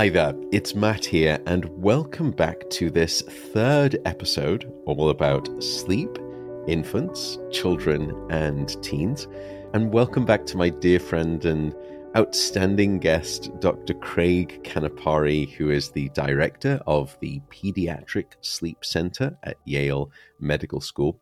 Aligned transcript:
Hi 0.00 0.08
there, 0.08 0.34
it's 0.50 0.74
Matt 0.74 1.04
here, 1.04 1.38
and 1.44 1.66
welcome 1.82 2.30
back 2.30 2.70
to 2.70 2.88
this 2.88 3.20
third 3.20 3.98
episode 4.06 4.72
all 4.86 5.10
about 5.10 5.62
sleep, 5.62 6.18
infants, 6.66 7.36
children, 7.52 8.10
and 8.30 8.82
teens. 8.82 9.28
And 9.74 9.92
welcome 9.92 10.24
back 10.24 10.46
to 10.46 10.56
my 10.56 10.70
dear 10.70 11.00
friend 11.00 11.44
and 11.44 11.74
outstanding 12.16 12.98
guest, 12.98 13.50
Dr. 13.60 13.92
Craig 13.92 14.62
Canapari, 14.64 15.50
who 15.52 15.68
is 15.68 15.90
the 15.90 16.08
director 16.14 16.80
of 16.86 17.14
the 17.20 17.42
Pediatric 17.50 18.36
Sleep 18.40 18.82
Center 18.82 19.36
at 19.42 19.58
Yale 19.66 20.10
Medical 20.38 20.80
School. 20.80 21.20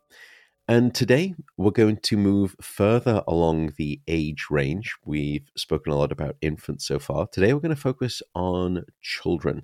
And 0.69 0.93
today 0.93 1.33
we're 1.57 1.71
going 1.71 1.97
to 1.97 2.15
move 2.15 2.55
further 2.61 3.23
along 3.27 3.73
the 3.77 4.01
age 4.07 4.45
range. 4.51 4.93
We've 5.03 5.49
spoken 5.57 5.91
a 5.91 5.95
lot 5.95 6.11
about 6.11 6.35
infants 6.41 6.85
so 6.85 6.99
far. 6.99 7.25
Today 7.25 7.53
we're 7.55 7.59
going 7.59 7.75
to 7.75 7.81
focus 7.81 8.21
on 8.35 8.85
children. 9.01 9.63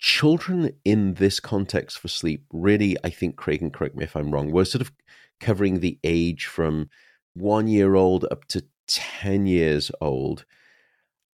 Children 0.00 0.72
in 0.84 1.14
this 1.14 1.38
context 1.38 2.00
for 2.00 2.08
sleep, 2.08 2.46
really, 2.52 2.96
I 3.04 3.10
think, 3.10 3.36
Craig, 3.36 3.62
and 3.62 3.72
correct 3.72 3.94
me 3.94 4.02
if 4.02 4.16
I'm 4.16 4.32
wrong, 4.32 4.50
we're 4.50 4.64
sort 4.64 4.82
of 4.82 4.90
covering 5.38 5.78
the 5.78 6.00
age 6.02 6.46
from 6.46 6.90
one 7.34 7.68
year 7.68 7.94
old 7.94 8.24
up 8.28 8.46
to 8.48 8.64
10 8.88 9.46
years 9.46 9.92
old. 10.00 10.44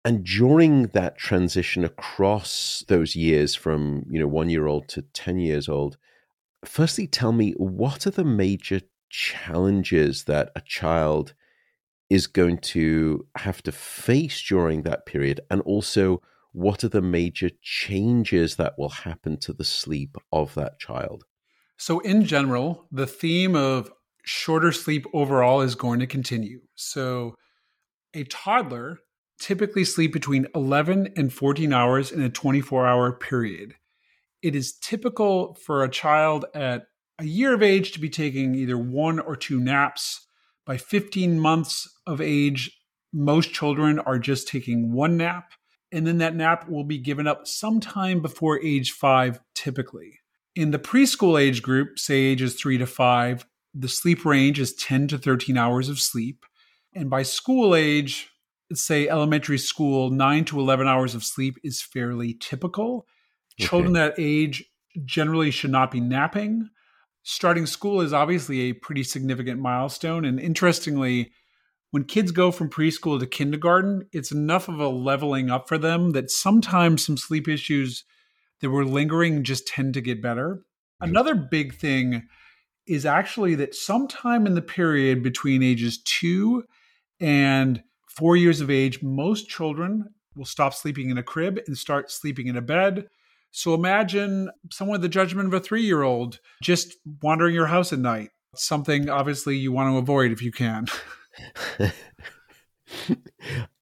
And 0.04 0.22
during 0.24 0.88
that 0.88 1.16
transition 1.16 1.86
across 1.86 2.84
those 2.86 3.16
years 3.16 3.54
from, 3.54 4.04
you 4.10 4.20
know, 4.20 4.28
one 4.28 4.50
year 4.50 4.66
old 4.66 4.88
to 4.88 5.00
10 5.00 5.38
years 5.38 5.70
old, 5.70 5.96
firstly, 6.64 7.06
tell 7.06 7.32
me 7.32 7.52
what 7.52 8.06
are 8.06 8.10
the 8.10 8.24
major 8.24 8.80
challenges 9.10 10.24
that 10.24 10.50
a 10.54 10.60
child 10.60 11.34
is 12.10 12.26
going 12.26 12.58
to 12.58 13.26
have 13.36 13.62
to 13.62 13.72
face 13.72 14.42
during 14.42 14.82
that 14.82 15.06
period? 15.06 15.40
And 15.50 15.60
also, 15.62 16.22
what 16.52 16.82
are 16.82 16.88
the 16.88 17.02
major 17.02 17.50
changes 17.62 18.56
that 18.56 18.74
will 18.78 18.88
happen 18.88 19.36
to 19.38 19.52
the 19.52 19.64
sleep 19.64 20.16
of 20.32 20.54
that 20.54 20.78
child? 20.78 21.24
So, 21.76 22.00
in 22.00 22.24
general, 22.24 22.86
the 22.90 23.06
theme 23.06 23.54
of 23.54 23.92
shorter 24.24 24.72
sleep 24.72 25.06
overall 25.12 25.60
is 25.60 25.74
going 25.74 26.00
to 26.00 26.06
continue. 26.06 26.60
So, 26.74 27.34
a 28.14 28.24
toddler 28.24 28.98
typically 29.38 29.84
sleep 29.84 30.12
between 30.12 30.46
11 30.54 31.12
and 31.16 31.32
14 31.32 31.72
hours 31.72 32.10
in 32.10 32.20
a 32.20 32.30
24 32.30 32.86
hour 32.86 33.12
period 33.12 33.74
it 34.42 34.54
is 34.54 34.78
typical 34.78 35.54
for 35.54 35.82
a 35.82 35.90
child 35.90 36.44
at 36.54 36.86
a 37.18 37.24
year 37.24 37.54
of 37.54 37.62
age 37.62 37.92
to 37.92 38.00
be 38.00 38.08
taking 38.08 38.54
either 38.54 38.78
one 38.78 39.18
or 39.18 39.36
two 39.36 39.60
naps. 39.60 40.26
By 40.64 40.76
15 40.76 41.40
months 41.40 41.88
of 42.06 42.20
age, 42.20 42.70
most 43.12 43.52
children 43.52 43.98
are 44.00 44.18
just 44.18 44.48
taking 44.48 44.92
one 44.92 45.16
nap, 45.16 45.52
and 45.90 46.06
then 46.06 46.18
that 46.18 46.36
nap 46.36 46.68
will 46.68 46.84
be 46.84 46.98
given 46.98 47.26
up 47.26 47.46
sometime 47.46 48.20
before 48.20 48.62
age 48.62 48.92
five, 48.92 49.40
typically. 49.54 50.20
In 50.54 50.70
the 50.70 50.78
preschool 50.78 51.40
age 51.40 51.62
group, 51.62 51.98
say 51.98 52.16
ages 52.16 52.54
three 52.54 52.78
to 52.78 52.86
five, 52.86 53.46
the 53.74 53.88
sleep 53.88 54.24
range 54.24 54.58
is 54.60 54.74
10 54.74 55.08
to 55.08 55.18
13 55.18 55.56
hours 55.56 55.88
of 55.88 55.98
sleep. 55.98 56.44
And 56.94 57.08
by 57.08 57.22
school 57.22 57.74
age, 57.74 58.28
say 58.72 59.08
elementary 59.08 59.58
school, 59.58 60.10
9 60.10 60.44
to 60.46 60.60
11 60.60 60.86
hours 60.86 61.14
of 61.14 61.24
sleep 61.24 61.58
is 61.62 61.80
fairly 61.80 62.34
typical. 62.34 63.06
Children 63.58 63.92
that 63.94 64.14
age 64.18 64.64
generally 65.04 65.50
should 65.50 65.70
not 65.70 65.90
be 65.90 66.00
napping. 66.00 66.68
Starting 67.22 67.66
school 67.66 68.00
is 68.00 68.12
obviously 68.12 68.60
a 68.60 68.72
pretty 68.72 69.02
significant 69.02 69.60
milestone. 69.60 70.24
And 70.24 70.40
interestingly, 70.40 71.32
when 71.90 72.04
kids 72.04 72.32
go 72.32 72.50
from 72.50 72.70
preschool 72.70 73.18
to 73.18 73.26
kindergarten, 73.26 74.08
it's 74.12 74.32
enough 74.32 74.68
of 74.68 74.78
a 74.78 74.88
leveling 74.88 75.50
up 75.50 75.68
for 75.68 75.78
them 75.78 76.10
that 76.10 76.30
sometimes 76.30 77.04
some 77.04 77.16
sleep 77.16 77.48
issues 77.48 78.04
that 78.60 78.70
were 78.70 78.84
lingering 78.84 79.44
just 79.44 79.66
tend 79.66 79.94
to 79.94 80.00
get 80.00 80.22
better. 80.22 80.62
Mm-hmm. 81.02 81.10
Another 81.10 81.34
big 81.34 81.74
thing 81.74 82.26
is 82.86 83.04
actually 83.04 83.54
that 83.56 83.74
sometime 83.74 84.46
in 84.46 84.54
the 84.54 84.62
period 84.62 85.22
between 85.22 85.62
ages 85.62 86.02
two 86.04 86.64
and 87.20 87.82
four 88.08 88.36
years 88.36 88.60
of 88.60 88.70
age, 88.70 89.02
most 89.02 89.48
children 89.48 90.04
will 90.34 90.44
stop 90.44 90.74
sleeping 90.74 91.10
in 91.10 91.18
a 91.18 91.22
crib 91.22 91.60
and 91.66 91.76
start 91.76 92.10
sleeping 92.10 92.46
in 92.46 92.56
a 92.56 92.62
bed. 92.62 93.06
So 93.50 93.74
imagine 93.74 94.50
someone 94.70 94.94
with 94.94 95.02
the 95.02 95.08
judgment 95.08 95.48
of 95.48 95.54
a 95.54 95.60
three 95.60 95.82
year 95.82 96.02
old 96.02 96.38
just 96.62 96.96
wandering 97.22 97.54
your 97.54 97.66
house 97.66 97.92
at 97.92 97.98
night. 97.98 98.30
Something 98.54 99.08
obviously 99.08 99.56
you 99.56 99.72
want 99.72 99.92
to 99.92 99.98
avoid 99.98 100.32
if 100.32 100.42
you 100.42 100.52
can. 100.52 100.86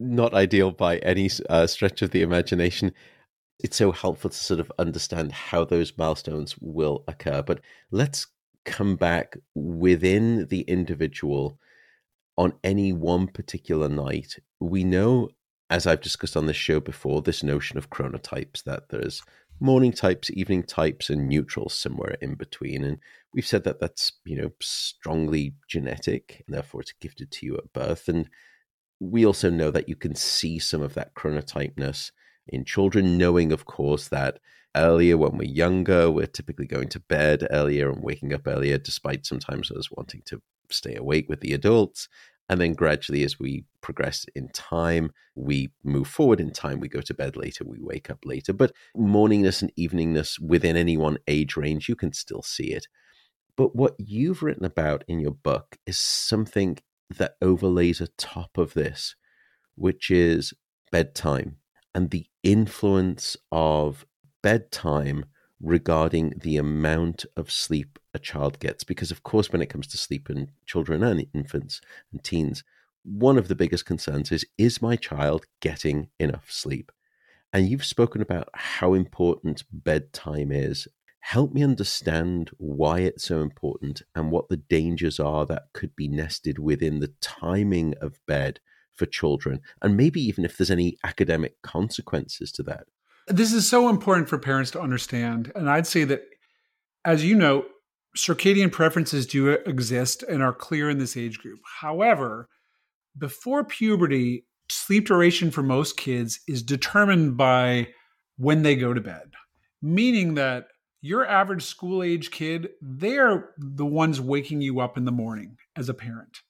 Not 0.00 0.34
ideal 0.34 0.71
by 0.71 0.99
any 0.99 1.31
uh, 1.49 1.66
stretch 1.66 2.03
of 2.03 2.10
the 2.10 2.22
imagination. 2.22 2.93
It's 3.59 3.77
so 3.77 3.93
helpful 3.93 4.31
to 4.31 4.37
sort 4.37 4.60
of 4.60 4.71
understand 4.78 5.32
how 5.32 5.65
those 5.65 5.97
milestones 5.97 6.56
will 6.60 7.04
occur. 7.09 7.43
But 7.43 7.60
let's 7.91 8.27
come 8.65 8.97
back 8.97 9.37
within 9.54 10.47
the 10.48 10.62
individual 10.62 11.59
on 12.37 12.53
any 12.62 12.93
one 12.93 13.28
particular 13.28 13.88
night. 13.88 14.37
We 14.60 14.84
know, 14.84 15.31
as 15.71 15.87
I've 15.87 16.03
discussed 16.03 16.37
on 16.37 16.47
this 16.47 16.56
show 16.56 16.81
before, 16.81 17.22
this 17.22 17.43
notion 17.43 17.78
of 17.78 17.91
chronotypes 17.91 18.62
that 18.65 18.91
there's 18.91 19.22
morning 19.61 19.93
types, 19.93 20.31
evening 20.31 20.62
types, 20.62 21.11
and 21.11 21.28
neutrals 21.28 21.75
somewhere 21.75 22.17
in 22.21 22.34
between. 22.34 22.84
And 22.84 22.99
we've 23.33 23.47
said 23.47 23.65
that 23.65 23.81
that's 23.81 24.12
you 24.25 24.37
know 24.37 24.50
strongly 24.61 25.55
genetic, 25.69 26.43
and 26.47 26.55
therefore 26.55 26.83
it's 26.83 26.94
gifted 27.00 27.31
to 27.33 27.47
you 27.47 27.56
at 27.56 27.72
birth. 27.72 28.09
And 28.09 28.28
we 29.00 29.27
also 29.27 29.50
know 29.50 29.71
that 29.71 29.89
you 29.89 29.97
can 29.97 30.15
see 30.15 30.59
some 30.59 30.83
of 30.83 30.95
that 30.95 31.15
chronotypeness 31.15 32.12
in 32.49 32.65
children, 32.65 33.19
knowing, 33.19 33.53
of 33.53 33.65
course, 33.65 34.09
that 34.09 34.39
earlier 34.75 35.16
when 35.16 35.37
we're 35.37 35.45
younger, 35.45 36.11
we're 36.11 36.27
typically 36.27 36.66
going 36.66 36.89
to 36.89 37.00
bed 37.00 37.47
earlier 37.50 37.91
and 37.91 38.03
waking 38.03 38.33
up 38.33 38.47
earlier, 38.47 38.78
despite 38.78 39.27
sometimes 39.27 39.71
us 39.71 39.91
wanting 39.91 40.22
to 40.27 40.41
stay 40.71 40.95
awake 40.95 41.27
with 41.28 41.41
the 41.41 41.53
adults. 41.53 42.09
And 42.49 42.61
then 42.61 42.75
gradually, 42.75 43.25
as 43.25 43.41
we 43.41 43.65
progress 43.81 44.25
in 44.34 44.49
time, 44.51 45.11
we 45.34 45.71
move 45.83 46.07
forward 46.07 46.41
in 46.41 46.53
time. 46.53 46.79
We 46.79 46.89
go 46.89 47.01
to 47.01 47.15
bed 47.15 47.37
later, 47.37 47.65
we 47.65 47.79
wake 47.81 48.09
up 48.09 48.25
later. 48.25 48.53
But 48.53 48.73
morningness 48.97 49.62
and 49.62 49.73
eveningness 49.77 50.39
within 50.39 50.77
any 50.77 50.97
one 50.97 51.19
age 51.27 51.57
range, 51.57 51.89
you 51.89 51.97
can 51.97 52.12
still 52.12 52.43
see 52.43 52.73
it. 52.73 52.87
But 53.57 53.75
what 53.75 53.95
you've 53.99 54.43
written 54.43 54.65
about 54.65 55.03
in 55.09 55.19
your 55.19 55.33
book 55.33 55.77
is 55.87 55.99
something 55.99 56.79
that 57.17 57.37
overlays 57.41 58.01
atop 58.01 58.59
of 58.59 58.75
this, 58.75 59.17
which 59.75 60.11
is 60.11 60.53
bedtime 60.93 61.57
and 61.95 62.11
the 62.11 62.27
influence 62.43 63.37
of 63.51 64.07
bedtime 64.43 65.25
regarding 65.61 66.34
the 66.37 66.56
amount 66.56 67.25
of 67.37 67.50
sleep 67.50 67.99
a 68.15 68.19
child 68.19 68.59
gets. 68.59 68.84
Because, 68.84 69.11
of 69.11 69.22
course, 69.22 69.50
when 69.50 69.62
it 69.62 69.71
comes 69.71 69.87
to 69.89 69.99
sleep 69.99 70.28
in 70.31 70.50
children 70.67 71.03
and 71.03 71.27
infants 71.34 71.81
and 72.12 72.22
teens, 72.22 72.62
one 73.05 73.39
of 73.39 73.49
the 73.49 73.55
biggest 73.55 73.87
concerns 73.87 74.33
is 74.33 74.45
is 74.59 74.83
my 74.83 74.97
child 74.97 75.47
getting 75.61 76.09
enough 76.19 76.50
sleep? 76.50 76.91
And 77.53 77.69
you've 77.69 77.84
spoken 77.84 78.21
about 78.21 78.49
how 78.55 78.95
important 78.95 79.65
bedtime 79.72 80.50
is. 80.53 80.89
Help 81.21 81.53
me 81.53 81.62
understand 81.62 82.50
why 82.59 83.00
it's 83.00 83.25
so 83.25 83.41
important 83.41 84.03
and 84.15 84.31
what 84.31 84.49
the 84.49 84.59
dangers 84.59 85.19
are 85.19 85.47
that 85.47 85.65
could 85.72 85.97
be 85.97 86.06
nested 86.06 86.59
within 86.59 87.00
the 87.00 87.12
timing 87.21 87.95
of 88.00 88.19
bed 88.27 88.61
for 88.95 89.06
children, 89.06 89.61
and 89.83 89.97
maybe 89.97 90.21
even 90.21 90.45
if 90.45 90.56
there's 90.56 90.71
any 90.71 90.97
academic 91.05 91.61
consequences 91.62 92.50
to 92.53 92.62
that. 92.62 92.87
This 93.28 93.53
is 93.53 93.69
so 93.69 93.88
important 93.88 94.28
for 94.28 94.38
parents 94.38 94.70
to 94.72 94.81
understand. 94.81 95.53
And 95.54 95.69
I'd 95.69 95.87
say 95.87 96.04
that, 96.04 96.22
as 97.04 97.25
you 97.25 97.34
know, 97.34 97.66
circadian 98.16 98.72
preferences 98.72 99.26
do 99.26 99.50
exist 99.50 100.22
and 100.22 100.42
are 100.42 100.53
clear 100.53 100.88
in 100.88 100.98
this 100.98 101.16
age 101.16 101.38
group. 101.38 101.60
However, 101.81 102.48
before 103.19 103.65
puberty, 103.65 104.47
sleep 104.70 105.06
duration 105.06 105.50
for 105.50 105.62
most 105.62 105.97
kids 105.97 106.41
is 106.48 106.62
determined 106.62 107.36
by 107.36 107.89
when 108.36 108.62
they 108.62 108.77
go 108.77 108.95
to 108.95 109.01
bed, 109.01 109.33
meaning 109.83 110.34
that 110.34 110.68
your 111.01 111.27
average 111.27 111.65
school 111.65 112.03
age 112.03 112.30
kid, 112.30 112.71
they're 112.80 113.51
the 113.59 113.86
ones 113.86 114.21
waking 114.21 114.60
you 114.60 114.80
up 114.80 114.97
in 114.97 115.04
the 115.04 115.12
morning 115.12 115.56
as 115.77 115.89
a 115.89 115.95
parent. 115.95 116.42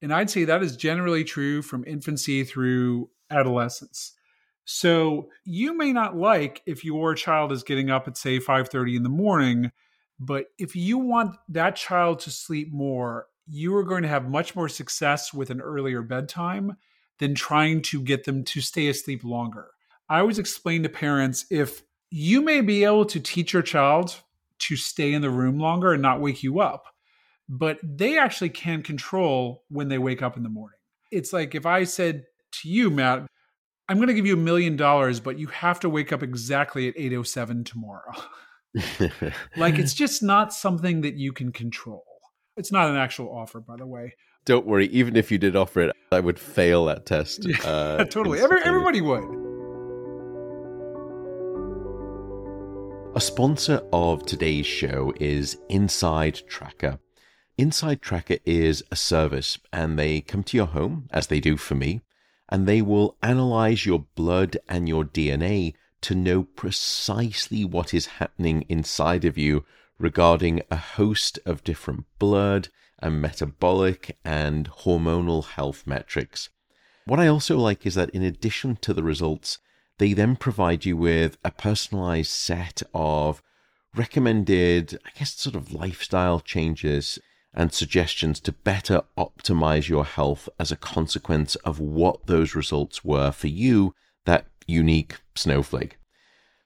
And 0.00 0.12
I'd 0.12 0.30
say 0.30 0.44
that 0.44 0.62
is 0.62 0.76
generally 0.76 1.24
true 1.24 1.62
from 1.62 1.84
infancy 1.86 2.44
through 2.44 3.10
adolescence. 3.30 4.14
So 4.70 5.30
you 5.46 5.74
may 5.74 5.94
not 5.94 6.14
like 6.14 6.60
if 6.66 6.84
your 6.84 7.14
child 7.14 7.52
is 7.52 7.62
getting 7.62 7.88
up 7.88 8.06
at 8.06 8.18
say 8.18 8.38
5:30 8.38 8.96
in 8.96 9.02
the 9.02 9.08
morning, 9.08 9.72
but 10.20 10.48
if 10.58 10.76
you 10.76 10.98
want 10.98 11.38
that 11.48 11.74
child 11.74 12.20
to 12.20 12.30
sleep 12.30 12.70
more, 12.70 13.28
you 13.46 13.74
are 13.74 13.82
going 13.82 14.02
to 14.02 14.10
have 14.10 14.28
much 14.28 14.54
more 14.54 14.68
success 14.68 15.32
with 15.32 15.48
an 15.48 15.62
earlier 15.62 16.02
bedtime 16.02 16.76
than 17.16 17.34
trying 17.34 17.80
to 17.80 18.02
get 18.02 18.24
them 18.24 18.44
to 18.44 18.60
stay 18.60 18.88
asleep 18.88 19.24
longer. 19.24 19.68
I 20.10 20.20
always 20.20 20.38
explain 20.38 20.82
to 20.82 20.90
parents 20.90 21.46
if 21.50 21.82
you 22.10 22.42
may 22.42 22.60
be 22.60 22.84
able 22.84 23.06
to 23.06 23.20
teach 23.20 23.54
your 23.54 23.62
child 23.62 24.20
to 24.58 24.76
stay 24.76 25.14
in 25.14 25.22
the 25.22 25.30
room 25.30 25.58
longer 25.58 25.94
and 25.94 26.02
not 26.02 26.20
wake 26.20 26.42
you 26.42 26.60
up, 26.60 26.84
but 27.48 27.78
they 27.82 28.18
actually 28.18 28.50
can 28.50 28.82
control 28.82 29.64
when 29.70 29.88
they 29.88 29.96
wake 29.96 30.20
up 30.20 30.36
in 30.36 30.42
the 30.42 30.50
morning. 30.50 30.78
It's 31.10 31.32
like 31.32 31.54
if 31.54 31.64
I 31.64 31.84
said 31.84 32.26
to 32.50 32.68
you, 32.68 32.90
Matt, 32.90 33.26
I'm 33.88 33.96
going 33.96 34.08
to 34.08 34.14
give 34.14 34.26
you 34.26 34.34
a 34.34 34.36
million 34.36 34.76
dollars, 34.76 35.18
but 35.18 35.38
you 35.38 35.46
have 35.46 35.80
to 35.80 35.88
wake 35.88 36.12
up 36.12 36.22
exactly 36.22 36.88
at 36.88 36.96
8:07 36.96 37.64
tomorrow. 37.64 38.12
like 39.56 39.78
it's 39.78 39.94
just 39.94 40.22
not 40.22 40.52
something 40.52 41.00
that 41.00 41.14
you 41.14 41.32
can 41.32 41.52
control. 41.52 42.04
It's 42.58 42.70
not 42.70 42.90
an 42.90 42.96
actual 42.96 43.34
offer, 43.34 43.60
by 43.60 43.76
the 43.76 43.86
way. 43.86 44.14
Don't 44.44 44.66
worry. 44.66 44.88
Even 44.88 45.16
if 45.16 45.32
you 45.32 45.38
did 45.38 45.56
offer 45.56 45.80
it, 45.80 45.96
I 46.12 46.20
would 46.20 46.38
fail 46.38 46.84
that 46.86 47.06
test. 47.06 47.46
Uh, 47.64 48.04
totally. 48.10 48.40
Every, 48.40 48.60
everybody 48.62 49.00
would. 49.00 49.24
A 53.16 53.20
sponsor 53.20 53.80
of 53.92 54.26
today's 54.26 54.66
show 54.66 55.14
is 55.18 55.56
Inside 55.70 56.42
Tracker. 56.46 56.98
Inside 57.56 58.02
Tracker 58.02 58.36
is 58.44 58.82
a 58.90 58.96
service, 58.96 59.58
and 59.72 59.98
they 59.98 60.20
come 60.20 60.42
to 60.44 60.56
your 60.56 60.66
home, 60.66 61.08
as 61.10 61.28
they 61.28 61.40
do 61.40 61.56
for 61.56 61.74
me, 61.74 62.02
and 62.48 62.66
they 62.66 62.80
will 62.82 63.16
analyze 63.22 63.84
your 63.84 64.06
blood 64.14 64.56
and 64.68 64.88
your 64.88 65.04
DNA 65.04 65.74
to 66.00 66.14
know 66.14 66.44
precisely 66.44 67.64
what 67.64 67.92
is 67.92 68.06
happening 68.06 68.64
inside 68.68 69.24
of 69.24 69.36
you 69.36 69.64
regarding 69.98 70.62
a 70.70 70.76
host 70.76 71.38
of 71.44 71.64
different 71.64 72.04
blood 72.18 72.68
and 73.00 73.20
metabolic 73.20 74.16
and 74.24 74.70
hormonal 74.70 75.44
health 75.44 75.86
metrics. 75.86 76.48
What 77.04 77.20
I 77.20 77.26
also 77.26 77.58
like 77.58 77.86
is 77.86 77.94
that 77.94 78.10
in 78.10 78.22
addition 78.22 78.76
to 78.76 78.94
the 78.94 79.02
results, 79.02 79.58
they 79.98 80.12
then 80.12 80.36
provide 80.36 80.84
you 80.84 80.96
with 80.96 81.38
a 81.44 81.50
personalized 81.50 82.30
set 82.30 82.82
of 82.94 83.42
recommended, 83.94 84.98
I 85.04 85.10
guess, 85.18 85.34
sort 85.34 85.56
of 85.56 85.72
lifestyle 85.72 86.40
changes 86.40 87.18
and 87.54 87.72
suggestions 87.72 88.40
to 88.40 88.52
better 88.52 89.02
optimize 89.16 89.88
your 89.88 90.04
health 90.04 90.48
as 90.58 90.70
a 90.70 90.76
consequence 90.76 91.54
of 91.56 91.80
what 91.80 92.26
those 92.26 92.54
results 92.54 93.04
were 93.04 93.32
for 93.32 93.48
you, 93.48 93.94
that 94.24 94.46
unique 94.66 95.16
snowflake. 95.34 95.98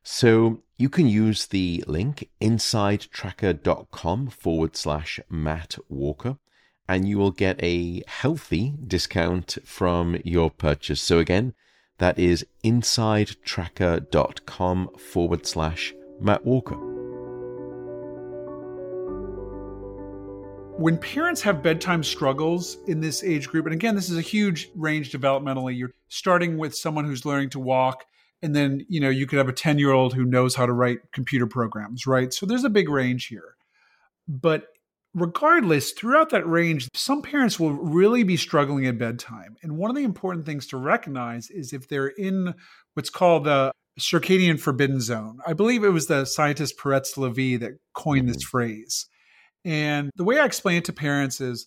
So 0.02 0.62
you 0.76 0.88
can 0.88 1.06
use 1.06 1.46
the 1.46 1.84
link 1.86 2.28
insidetracker.com 2.40 4.26
forward 4.28 4.76
slash 4.76 5.20
Matt 5.30 5.76
Walker 5.88 6.38
and 6.88 7.08
you 7.08 7.18
will 7.18 7.30
get 7.30 7.62
a 7.62 8.02
healthy 8.06 8.74
discount 8.86 9.58
from 9.64 10.18
your 10.24 10.50
purchase. 10.50 11.00
So 11.00 11.20
again, 11.20 11.54
that 11.98 12.18
is 12.18 12.44
insidetracker.com 12.64 14.88
forward 14.98 15.46
slash 15.46 15.94
Matt 16.20 16.44
Walker. 16.44 17.01
When 20.82 20.98
parents 20.98 21.40
have 21.42 21.62
bedtime 21.62 22.02
struggles 22.02 22.76
in 22.88 23.00
this 23.00 23.22
age 23.22 23.46
group, 23.46 23.66
and 23.66 23.72
again, 23.72 23.94
this 23.94 24.10
is 24.10 24.18
a 24.18 24.20
huge 24.20 24.68
range 24.74 25.12
developmentally, 25.12 25.78
you're 25.78 25.92
starting 26.08 26.58
with 26.58 26.74
someone 26.74 27.04
who's 27.04 27.24
learning 27.24 27.50
to 27.50 27.60
walk, 27.60 28.04
and 28.42 28.52
then 28.52 28.84
you 28.88 28.98
know 28.98 29.08
you 29.08 29.28
could 29.28 29.38
have 29.38 29.48
a 29.48 29.52
10 29.52 29.78
year 29.78 29.92
old 29.92 30.12
who 30.12 30.24
knows 30.24 30.56
how 30.56 30.66
to 30.66 30.72
write 30.72 30.98
computer 31.12 31.46
programs 31.46 32.04
right? 32.04 32.34
So 32.34 32.46
there's 32.46 32.64
a 32.64 32.68
big 32.68 32.88
range 32.88 33.28
here. 33.28 33.54
But 34.26 34.64
regardless 35.14 35.92
throughout 35.92 36.30
that 36.30 36.48
range 36.48 36.88
some 36.94 37.22
parents 37.22 37.60
will 37.60 37.74
really 37.74 38.24
be 38.24 38.36
struggling 38.36 38.84
at 38.86 38.98
bedtime. 38.98 39.54
And 39.62 39.76
one 39.76 39.88
of 39.88 39.96
the 39.96 40.02
important 40.02 40.46
things 40.46 40.66
to 40.68 40.78
recognize 40.78 41.48
is 41.48 41.72
if 41.72 41.86
they're 41.86 42.08
in 42.08 42.54
what's 42.94 43.10
called 43.10 43.44
the 43.44 43.70
circadian 44.00 44.58
forbidden 44.58 45.00
zone. 45.00 45.38
I 45.46 45.52
believe 45.52 45.84
it 45.84 45.90
was 45.90 46.08
the 46.08 46.24
scientist 46.24 46.76
Peretz 46.76 47.16
Lavie 47.16 47.60
that 47.60 47.78
coined 47.94 48.22
mm-hmm. 48.22 48.32
this 48.32 48.42
phrase 48.42 49.06
and 49.64 50.10
the 50.16 50.24
way 50.24 50.38
i 50.38 50.44
explain 50.44 50.78
it 50.78 50.84
to 50.84 50.92
parents 50.92 51.40
is 51.40 51.66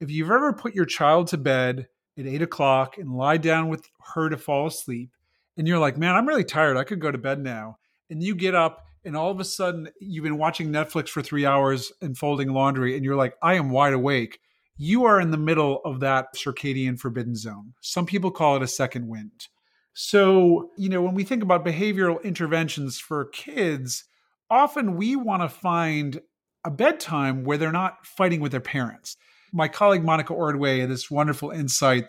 if 0.00 0.10
you've 0.10 0.30
ever 0.30 0.52
put 0.52 0.74
your 0.74 0.84
child 0.84 1.28
to 1.28 1.38
bed 1.38 1.88
at 2.18 2.26
eight 2.26 2.42
o'clock 2.42 2.98
and 2.98 3.16
lie 3.16 3.36
down 3.36 3.68
with 3.68 3.88
her 4.14 4.28
to 4.28 4.36
fall 4.36 4.66
asleep 4.66 5.10
and 5.56 5.68
you're 5.68 5.78
like, 5.78 5.96
man, 5.96 6.14
I'm 6.14 6.26
really 6.26 6.44
tired. 6.44 6.76
I 6.76 6.84
could 6.84 7.00
go 7.00 7.10
to 7.10 7.18
bed 7.18 7.40
now. 7.40 7.78
And 8.10 8.22
you 8.22 8.34
get 8.34 8.54
up, 8.54 8.86
and 9.04 9.16
all 9.16 9.30
of 9.30 9.40
a 9.40 9.44
sudden, 9.44 9.88
you've 10.00 10.24
been 10.24 10.38
watching 10.38 10.70
Netflix 10.70 11.08
for 11.08 11.22
three 11.22 11.46
hours 11.46 11.92
and 12.00 12.16
folding 12.16 12.52
laundry, 12.52 12.96
and 12.96 13.04
you're 13.04 13.16
like, 13.16 13.34
I 13.42 13.54
am 13.54 13.70
wide 13.70 13.92
awake. 13.92 14.40
You 14.76 15.04
are 15.04 15.20
in 15.20 15.30
the 15.30 15.38
middle 15.38 15.80
of 15.84 16.00
that 16.00 16.34
circadian 16.34 16.98
forbidden 16.98 17.36
zone. 17.36 17.74
Some 17.80 18.06
people 18.06 18.30
call 18.30 18.56
it 18.56 18.62
a 18.62 18.66
second 18.68 19.08
wind. 19.08 19.48
So, 19.92 20.70
you 20.76 20.88
know, 20.88 21.02
when 21.02 21.14
we 21.14 21.22
think 21.22 21.42
about 21.42 21.64
behavioral 21.64 22.22
interventions 22.24 22.98
for 22.98 23.26
kids, 23.26 24.04
often 24.50 24.96
we 24.96 25.14
want 25.14 25.42
to 25.42 25.48
find 25.48 26.20
a 26.64 26.70
bedtime 26.70 27.44
where 27.44 27.58
they're 27.58 27.72
not 27.72 28.06
fighting 28.06 28.40
with 28.40 28.52
their 28.52 28.60
parents. 28.60 29.16
My 29.52 29.68
colleague 29.68 30.04
Monica 30.04 30.32
Ordway 30.32 30.80
had 30.80 30.90
this 30.90 31.10
wonderful 31.10 31.50
insight 31.50 32.06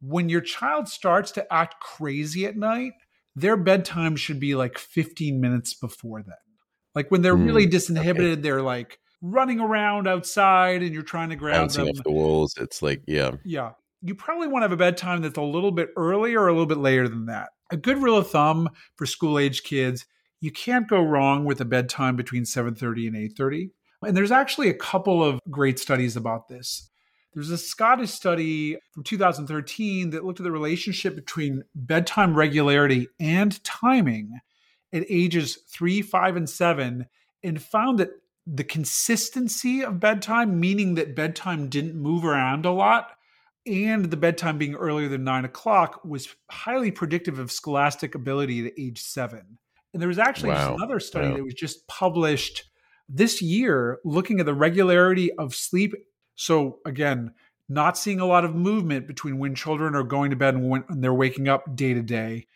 when 0.00 0.28
your 0.28 0.40
child 0.40 0.88
starts 0.88 1.32
to 1.32 1.52
act 1.52 1.80
crazy 1.80 2.46
at 2.46 2.56
night, 2.56 2.92
their 3.34 3.56
bedtime 3.56 4.16
should 4.16 4.40
be 4.40 4.54
like 4.54 4.78
15 4.78 5.40
minutes 5.40 5.74
before 5.74 6.22
then. 6.22 6.34
Like 6.94 7.10
when 7.10 7.22
they're 7.22 7.36
mm, 7.36 7.46
really 7.46 7.66
disinhibited, 7.66 8.32
okay. 8.32 8.40
they're 8.40 8.62
like 8.62 8.98
running 9.20 9.60
around 9.60 10.06
outside 10.06 10.82
and 10.82 10.92
you're 10.92 11.02
trying 11.02 11.30
to 11.30 11.36
grab 11.36 11.56
Bouncing 11.62 11.86
them. 11.86 11.96
off 11.96 12.04
the 12.04 12.12
walls. 12.12 12.54
It's 12.58 12.82
like, 12.82 13.02
yeah. 13.06 13.32
Yeah. 13.44 13.72
You 14.02 14.14
probably 14.14 14.48
want 14.48 14.62
to 14.62 14.64
have 14.64 14.72
a 14.72 14.76
bedtime 14.76 15.22
that's 15.22 15.38
a 15.38 15.42
little 15.42 15.72
bit 15.72 15.88
earlier 15.96 16.40
or 16.40 16.48
a 16.48 16.52
little 16.52 16.66
bit 16.66 16.78
later 16.78 17.08
than 17.08 17.26
that. 17.26 17.50
A 17.70 17.76
good 17.76 17.98
rule 17.98 18.16
of 18.16 18.30
thumb 18.30 18.68
for 18.96 19.06
school 19.06 19.38
age 19.38 19.62
kids, 19.62 20.06
you 20.40 20.50
can't 20.50 20.88
go 20.88 21.02
wrong 21.02 21.44
with 21.44 21.60
a 21.60 21.64
bedtime 21.64 22.16
between 22.16 22.44
7:30 22.44 23.06
and 23.06 23.16
8:30. 23.16 23.70
And 24.02 24.16
there's 24.16 24.32
actually 24.32 24.68
a 24.68 24.74
couple 24.74 25.24
of 25.24 25.40
great 25.50 25.78
studies 25.78 26.16
about 26.16 26.48
this. 26.48 26.90
There's 27.32 27.50
a 27.50 27.58
Scottish 27.58 28.10
study 28.10 28.78
from 28.92 29.04
2013 29.04 30.10
that 30.10 30.24
looked 30.24 30.40
at 30.40 30.44
the 30.44 30.50
relationship 30.50 31.14
between 31.14 31.64
bedtime 31.74 32.34
regularity 32.34 33.08
and 33.20 33.62
timing 33.62 34.40
at 34.92 35.04
ages 35.08 35.58
three, 35.68 36.00
five, 36.00 36.36
and 36.36 36.48
seven, 36.48 37.06
and 37.42 37.60
found 37.60 37.98
that 37.98 38.10
the 38.46 38.64
consistency 38.64 39.82
of 39.82 40.00
bedtime, 40.00 40.60
meaning 40.60 40.94
that 40.94 41.16
bedtime 41.16 41.68
didn't 41.68 42.00
move 42.00 42.24
around 42.24 42.64
a 42.64 42.70
lot, 42.70 43.10
and 43.66 44.06
the 44.06 44.16
bedtime 44.16 44.56
being 44.56 44.74
earlier 44.74 45.08
than 45.08 45.24
nine 45.24 45.44
o'clock 45.44 46.04
was 46.04 46.34
highly 46.50 46.90
predictive 46.90 47.38
of 47.38 47.50
scholastic 47.50 48.14
ability 48.14 48.64
at 48.66 48.72
age 48.78 49.02
seven. 49.02 49.58
And 49.96 50.02
there 50.02 50.08
was 50.08 50.18
actually 50.18 50.50
wow. 50.50 50.74
another 50.76 51.00
study 51.00 51.30
wow. 51.30 51.36
that 51.36 51.44
was 51.44 51.54
just 51.54 51.88
published 51.88 52.64
this 53.08 53.40
year 53.40 53.98
looking 54.04 54.40
at 54.40 54.46
the 54.46 54.54
regularity 54.54 55.32
of 55.32 55.54
sleep 55.54 55.94
so 56.36 56.78
again, 56.86 57.32
not 57.68 57.98
seeing 57.98 58.20
a 58.20 58.26
lot 58.26 58.44
of 58.44 58.54
movement 58.54 59.08
between 59.08 59.38
when 59.38 59.54
children 59.54 59.94
are 59.94 60.04
going 60.04 60.30
to 60.30 60.36
bed 60.36 60.54
and 60.54 60.68
when 60.68 60.84
they're 60.88 61.12
waking 61.12 61.48
up 61.48 61.74
day 61.74 61.94
to 61.94 62.02
day. 62.02 62.46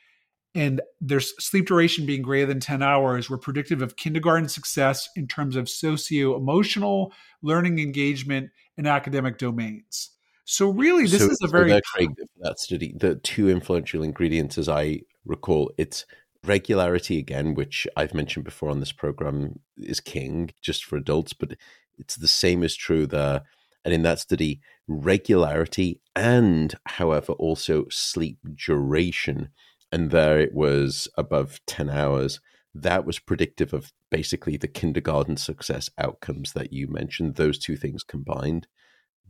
And 0.54 0.80
their 1.00 1.20
sleep 1.20 1.66
duration 1.66 2.06
being 2.06 2.22
greater 2.22 2.46
than 2.46 2.60
10 2.60 2.82
hours 2.82 3.30
were 3.30 3.38
predictive 3.38 3.82
of 3.82 3.96
kindergarten 3.96 4.48
success 4.48 5.08
in 5.16 5.26
terms 5.26 5.56
of 5.56 5.68
socio 5.68 6.36
emotional, 6.36 7.12
learning 7.42 7.78
engagement, 7.78 8.50
and 8.76 8.86
academic 8.86 9.38
domains. 9.38 10.10
So, 10.44 10.68
really, 10.68 11.06
this 11.06 11.20
so, 11.20 11.30
is 11.30 11.38
a 11.44 11.48
very. 11.48 11.70
So 11.70 11.80
Craig, 11.94 12.10
that 12.40 12.58
study, 12.58 12.96
the 12.98 13.14
two 13.14 13.48
influential 13.48 14.02
ingredients, 14.02 14.58
as 14.58 14.68
I 14.68 15.02
recall, 15.24 15.70
it's 15.78 16.04
regularity 16.44 17.18
again, 17.18 17.54
which 17.54 17.86
I've 17.96 18.14
mentioned 18.14 18.44
before 18.44 18.70
on 18.70 18.80
this 18.80 18.92
program, 18.92 19.60
is 19.76 20.00
king 20.00 20.50
just 20.62 20.84
for 20.84 20.96
adults, 20.96 21.32
but 21.32 21.56
it's 21.98 22.16
the 22.16 22.28
same 22.28 22.62
is 22.62 22.76
true 22.76 23.06
there 23.06 23.42
and 23.84 23.94
in 23.94 24.02
that 24.02 24.18
study, 24.18 24.60
regularity 24.86 26.00
and, 26.14 26.74
however, 26.86 27.32
also 27.34 27.86
sleep 27.90 28.38
duration. 28.54 29.48
And 29.92 30.10
there 30.10 30.38
it 30.38 30.54
was 30.54 31.08
above 31.16 31.60
10 31.66 31.90
hours. 31.90 32.40
That 32.74 33.04
was 33.04 33.18
predictive 33.18 33.72
of 33.72 33.92
basically 34.10 34.56
the 34.56 34.68
kindergarten 34.68 35.36
success 35.36 35.90
outcomes 35.98 36.52
that 36.52 36.72
you 36.72 36.88
mentioned, 36.88 37.34
those 37.34 37.58
two 37.58 37.76
things 37.76 38.04
combined. 38.04 38.66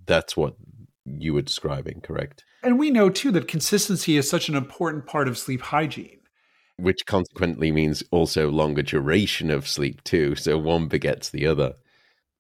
That's 0.07 0.37
what 0.37 0.57
you 1.05 1.35
were 1.35 1.43
describing, 1.43 2.00
correct? 2.00 2.45
And 2.62 2.79
we 2.79 2.90
know 2.90 3.09
too 3.09 3.31
that 3.33 3.49
consistency 3.49 4.17
is 4.17 4.29
such 4.29 4.49
an 4.49 4.55
important 4.55 5.07
part 5.07 5.29
of 5.29 5.38
sleep 5.38 5.62
hygiene. 5.62 6.20
Which 6.81 7.07
consequently 7.07 7.73
means 7.73 8.03
also 8.11 8.51
longer 8.51 8.83
duration 8.83 9.51
of 9.51 9.69
sleep 9.69 10.03
too. 10.05 10.35
So 10.35 10.59
one 10.59 10.89
begets 10.89 11.31
the 11.31 11.47
other. 11.47 11.75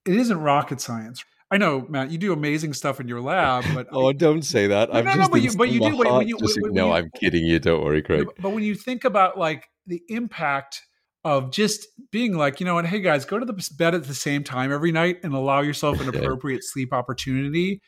It 0.06 0.14
isn't 0.14 0.38
rocket 0.38 0.80
science. 0.80 1.24
I 1.52 1.58
know, 1.58 1.84
Matt, 1.88 2.12
you 2.12 2.18
do 2.18 2.32
amazing 2.32 2.74
stuff 2.74 3.00
in 3.00 3.08
your 3.08 3.20
lab, 3.20 3.64
but 3.74 3.88
oh, 3.92 4.12
don't 4.12 4.42
say 4.42 4.68
that. 4.68 4.94
I'm 4.94 5.04
no, 5.04 5.10
just 5.10 5.18
no, 5.18 5.28
but 5.28 5.42
you, 5.42 5.56
but 5.56 5.68
you 5.68 5.80
do. 5.80 5.96
When 5.96 6.28
you, 6.28 6.36
when, 6.38 6.72
no, 6.72 6.88
you, 6.88 6.92
I'm 6.92 7.10
kidding 7.10 7.44
you. 7.44 7.58
Don't 7.58 7.82
worry, 7.82 8.02
Craig. 8.02 8.28
But 8.38 8.50
when 8.50 8.62
you 8.62 8.76
think 8.76 9.04
about 9.04 9.36
like 9.36 9.66
the 9.86 10.00
impact 10.08 10.82
of 11.24 11.50
just 11.50 11.86
being 12.12 12.36
like, 12.36 12.60
you 12.60 12.66
know, 12.66 12.78
and 12.78 12.86
hey 12.86 13.00
guys, 13.00 13.24
go 13.24 13.38
to 13.38 13.44
the 13.44 13.68
bed 13.76 13.94
at 13.94 14.04
the 14.04 14.14
same 14.14 14.44
time 14.44 14.72
every 14.72 14.92
night 14.92 15.18
and 15.22 15.34
allow 15.34 15.60
yourself 15.60 16.00
an 16.00 16.08
appropriate 16.14 16.62
sleep 16.64 16.92
opportunity. 16.92 17.80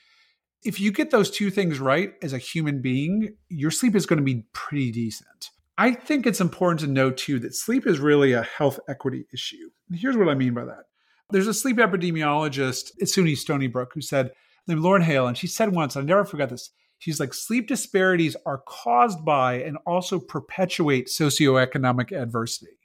If 0.64 0.80
you 0.80 0.92
get 0.92 1.10
those 1.10 1.30
two 1.30 1.50
things 1.50 1.78
right 1.78 2.12
as 2.20 2.32
a 2.32 2.38
human 2.38 2.82
being, 2.82 3.36
your 3.48 3.70
sleep 3.70 3.94
is 3.94 4.06
going 4.06 4.18
to 4.18 4.24
be 4.24 4.44
pretty 4.52 4.90
decent. 4.90 5.50
I 5.78 5.92
think 5.92 6.26
it's 6.26 6.40
important 6.40 6.80
to 6.80 6.86
know 6.86 7.10
too 7.10 7.38
that 7.40 7.54
sleep 7.54 7.86
is 7.86 7.98
really 7.98 8.32
a 8.32 8.42
health 8.42 8.78
equity 8.88 9.26
issue. 9.32 9.70
And 9.88 9.98
here's 9.98 10.16
what 10.16 10.28
I 10.28 10.34
mean 10.34 10.54
by 10.54 10.64
that. 10.64 10.84
There's 11.30 11.46
a 11.46 11.54
sleep 11.54 11.78
epidemiologist, 11.78 12.90
it's 12.98 13.16
SUNY 13.16 13.36
Stony 13.36 13.66
Brook, 13.66 13.92
who 13.94 14.02
said, 14.02 14.32
named 14.68 14.80
Lauren 14.80 15.02
Hale, 15.02 15.26
and 15.26 15.36
she 15.36 15.46
said 15.46 15.72
once, 15.72 15.96
I 15.96 16.02
never 16.02 16.24
forgot 16.24 16.50
this. 16.50 16.70
She's 16.98 17.18
like, 17.18 17.34
sleep 17.34 17.66
disparities 17.66 18.36
are 18.46 18.62
caused 18.68 19.24
by 19.24 19.54
and 19.54 19.78
also 19.86 20.20
perpetuate 20.20 21.08
socioeconomic 21.08 22.12
adversity. 22.12 22.78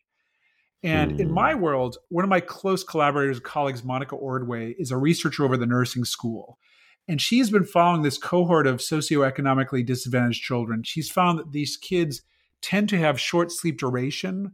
And 0.82 1.12
mm. 1.14 1.20
in 1.20 1.32
my 1.32 1.54
hmm. 1.54 1.62
world, 1.62 1.98
one 2.10 2.24
of 2.24 2.30
my 2.30 2.40
close 2.40 2.84
collaborators, 2.84 3.40
colleagues, 3.40 3.84
Monica 3.84 4.16
Ordway, 4.16 4.76
is 4.80 4.92
a 4.92 4.98
researcher 4.98 5.44
over 5.44 5.58
the 5.58 5.66
nursing 5.66 6.06
school. 6.06 6.58
And 7.08 7.22
she's 7.22 7.50
been 7.50 7.64
following 7.64 8.02
this 8.02 8.18
cohort 8.18 8.68
of 8.68 8.80
socioeconomically 8.80 9.86
disadvantaged 9.86 10.44
children. 10.44 10.84
She's 10.84 11.10
found 11.10 11.40
that 11.40 11.52
these 11.52 11.78
kids 11.78 12.22
tend 12.62 12.90
to 12.90 12.98
have 12.98 13.20
short 13.20 13.52
sleep 13.52 13.80
duration, 13.80 14.54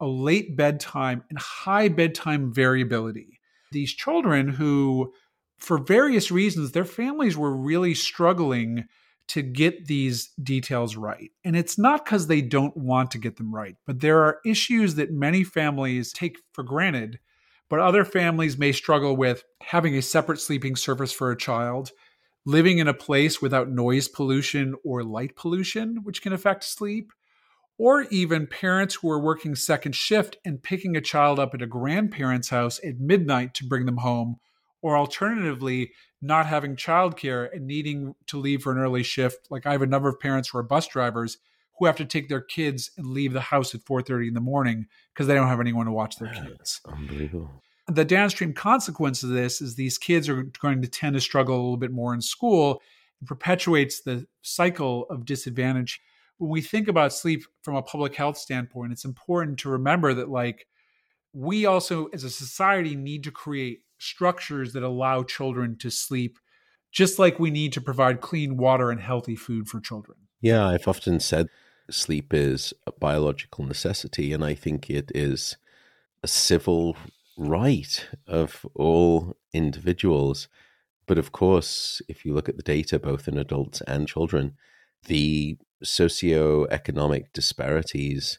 a 0.00 0.06
late 0.06 0.56
bedtime, 0.56 1.24
and 1.30 1.38
high 1.38 1.88
bedtime 1.88 2.52
variability. 2.52 3.40
These 3.70 3.92
children 3.92 4.48
who, 4.48 5.12
for 5.58 5.78
various 5.78 6.30
reasons, 6.30 6.72
their 6.72 6.84
families 6.84 7.36
were 7.36 7.54
really 7.56 7.94
struggling 7.94 8.86
to 9.28 9.42
get 9.42 9.86
these 9.86 10.30
details 10.42 10.96
right. 10.96 11.30
And 11.44 11.56
it's 11.56 11.78
not 11.78 12.04
because 12.04 12.26
they 12.26 12.42
don't 12.42 12.76
want 12.76 13.10
to 13.12 13.18
get 13.18 13.36
them 13.36 13.54
right, 13.54 13.76
but 13.86 14.00
there 14.00 14.22
are 14.24 14.40
issues 14.44 14.96
that 14.96 15.12
many 15.12 15.44
families 15.44 16.12
take 16.12 16.38
for 16.52 16.62
granted, 16.64 17.18
but 17.70 17.80
other 17.80 18.04
families 18.04 18.58
may 18.58 18.72
struggle 18.72 19.16
with 19.16 19.44
having 19.62 19.96
a 19.96 20.02
separate 20.02 20.40
sleeping 20.40 20.76
surface 20.76 21.12
for 21.12 21.30
a 21.30 21.36
child, 21.36 21.92
living 22.44 22.78
in 22.78 22.88
a 22.88 22.94
place 22.94 23.40
without 23.40 23.70
noise 23.70 24.08
pollution 24.08 24.74
or 24.84 25.02
light 25.04 25.36
pollution, 25.36 26.00
which 26.02 26.20
can 26.20 26.32
affect 26.32 26.64
sleep, 26.64 27.12
or 27.78 28.02
even 28.10 28.46
parents 28.46 28.96
who 28.96 29.10
are 29.10 29.18
working 29.18 29.54
second 29.54 29.94
shift 29.94 30.36
and 30.44 30.62
picking 30.62 30.96
a 30.96 31.00
child 31.00 31.38
up 31.38 31.54
at 31.54 31.62
a 31.62 31.66
grandparent's 31.66 32.50
house 32.50 32.80
at 32.84 33.00
midnight 33.00 33.54
to 33.54 33.64
bring 33.64 33.86
them 33.86 33.98
home, 33.98 34.36
or 34.82 34.96
alternatively, 34.96 35.92
not 36.20 36.46
having 36.46 36.76
childcare 36.76 37.52
and 37.52 37.66
needing 37.66 38.14
to 38.26 38.38
leave 38.38 38.62
for 38.62 38.72
an 38.72 38.78
early 38.78 39.02
shift. 39.02 39.50
Like 39.50 39.66
I 39.66 39.72
have 39.72 39.82
a 39.82 39.86
number 39.86 40.08
of 40.08 40.20
parents 40.20 40.48
who 40.48 40.58
are 40.58 40.62
bus 40.62 40.86
drivers 40.86 41.38
who 41.78 41.86
have 41.86 41.96
to 41.96 42.04
take 42.04 42.28
their 42.28 42.40
kids 42.40 42.90
and 42.96 43.08
leave 43.08 43.32
the 43.32 43.40
house 43.40 43.74
at 43.74 43.82
4:30 43.82 44.28
in 44.28 44.34
the 44.34 44.40
morning 44.40 44.86
because 45.12 45.26
they 45.26 45.34
don't 45.34 45.48
have 45.48 45.60
anyone 45.60 45.86
to 45.86 45.92
watch 45.92 46.16
their 46.16 46.32
kids. 46.32 46.80
unbelievable. 46.86 47.50
The 47.88 48.04
downstream 48.04 48.52
consequence 48.52 49.24
of 49.24 49.30
this 49.30 49.60
is 49.60 49.74
these 49.74 49.98
kids 49.98 50.28
are 50.28 50.44
going 50.60 50.80
to 50.82 50.88
tend 50.88 51.14
to 51.14 51.20
struggle 51.20 51.56
a 51.56 51.62
little 51.62 51.76
bit 51.76 51.90
more 51.90 52.14
in 52.14 52.20
school 52.20 52.80
and 53.18 53.26
perpetuates 53.26 54.00
the 54.00 54.26
cycle 54.42 55.06
of 55.10 55.24
disadvantage. 55.24 56.00
When 56.38 56.50
we 56.50 56.60
think 56.60 56.88
about 56.88 57.12
sleep 57.12 57.44
from 57.62 57.76
a 57.76 57.82
public 57.82 58.14
health 58.14 58.36
standpoint, 58.36 58.92
it's 58.92 59.04
important 59.04 59.58
to 59.60 59.68
remember 59.68 60.14
that 60.14 60.28
like 60.28 60.66
we 61.32 61.66
also 61.66 62.06
as 62.06 62.24
a 62.24 62.30
society 62.30 62.96
need 62.96 63.24
to 63.24 63.30
create 63.30 63.80
structures 63.98 64.72
that 64.72 64.82
allow 64.82 65.22
children 65.22 65.76
to 65.78 65.90
sleep, 65.90 66.38
just 66.90 67.18
like 67.18 67.38
we 67.38 67.50
need 67.50 67.72
to 67.72 67.80
provide 67.80 68.20
clean 68.20 68.56
water 68.56 68.90
and 68.90 69.00
healthy 69.00 69.36
food 69.36 69.68
for 69.68 69.80
children. 69.80 70.18
Yeah, 70.40 70.66
I've 70.66 70.88
often 70.88 71.20
said 71.20 71.48
sleep 71.90 72.34
is 72.34 72.74
a 72.86 72.92
biological 72.92 73.64
necessity, 73.64 74.32
and 74.32 74.44
I 74.44 74.54
think 74.54 74.90
it 74.90 75.12
is 75.14 75.56
a 76.22 76.28
civil 76.28 76.96
right 77.36 78.08
of 78.26 78.66
all 78.74 79.36
individuals. 79.52 80.48
But 81.06 81.18
of 81.18 81.32
course, 81.32 82.02
if 82.08 82.24
you 82.24 82.34
look 82.34 82.48
at 82.48 82.56
the 82.56 82.62
data, 82.62 82.98
both 82.98 83.28
in 83.28 83.38
adults 83.38 83.80
and 83.82 84.08
children, 84.08 84.56
the 85.06 85.58
socioeconomic 85.84 87.24
disparities 87.32 88.38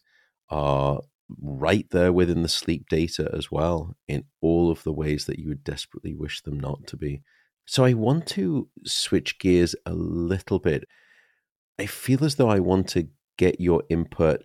are 0.50 1.02
right 1.42 1.88
there 1.92 2.14
within 2.14 2.42
the 2.44 2.50
sleep 2.50 2.88
data 2.90 3.30
as 3.34 3.52
well 3.52 3.96
in 4.08 4.24
all 4.42 4.70
of 4.72 4.84
the 4.84 4.94
ways 4.94 5.26
that 5.26 5.40
you 5.40 5.50
would 5.50 5.64
desperately 5.64 6.14
wish 6.14 6.42
them 6.42 6.60
not 6.60 6.86
to 6.88 6.98
be. 6.98 7.22
So 7.66 7.86
I 7.86 7.94
want 7.94 8.28
to 8.28 8.70
switch 8.86 9.40
gears 9.40 9.76
a 9.86 9.94
little 9.94 10.60
bit. 10.60 10.86
I 11.80 11.86
feel 11.86 12.24
as 12.24 12.36
though 12.36 12.50
I 12.50 12.60
want 12.60 12.90
to 12.90 13.08
get 13.38 13.60
your 13.60 13.84
input. 13.90 14.44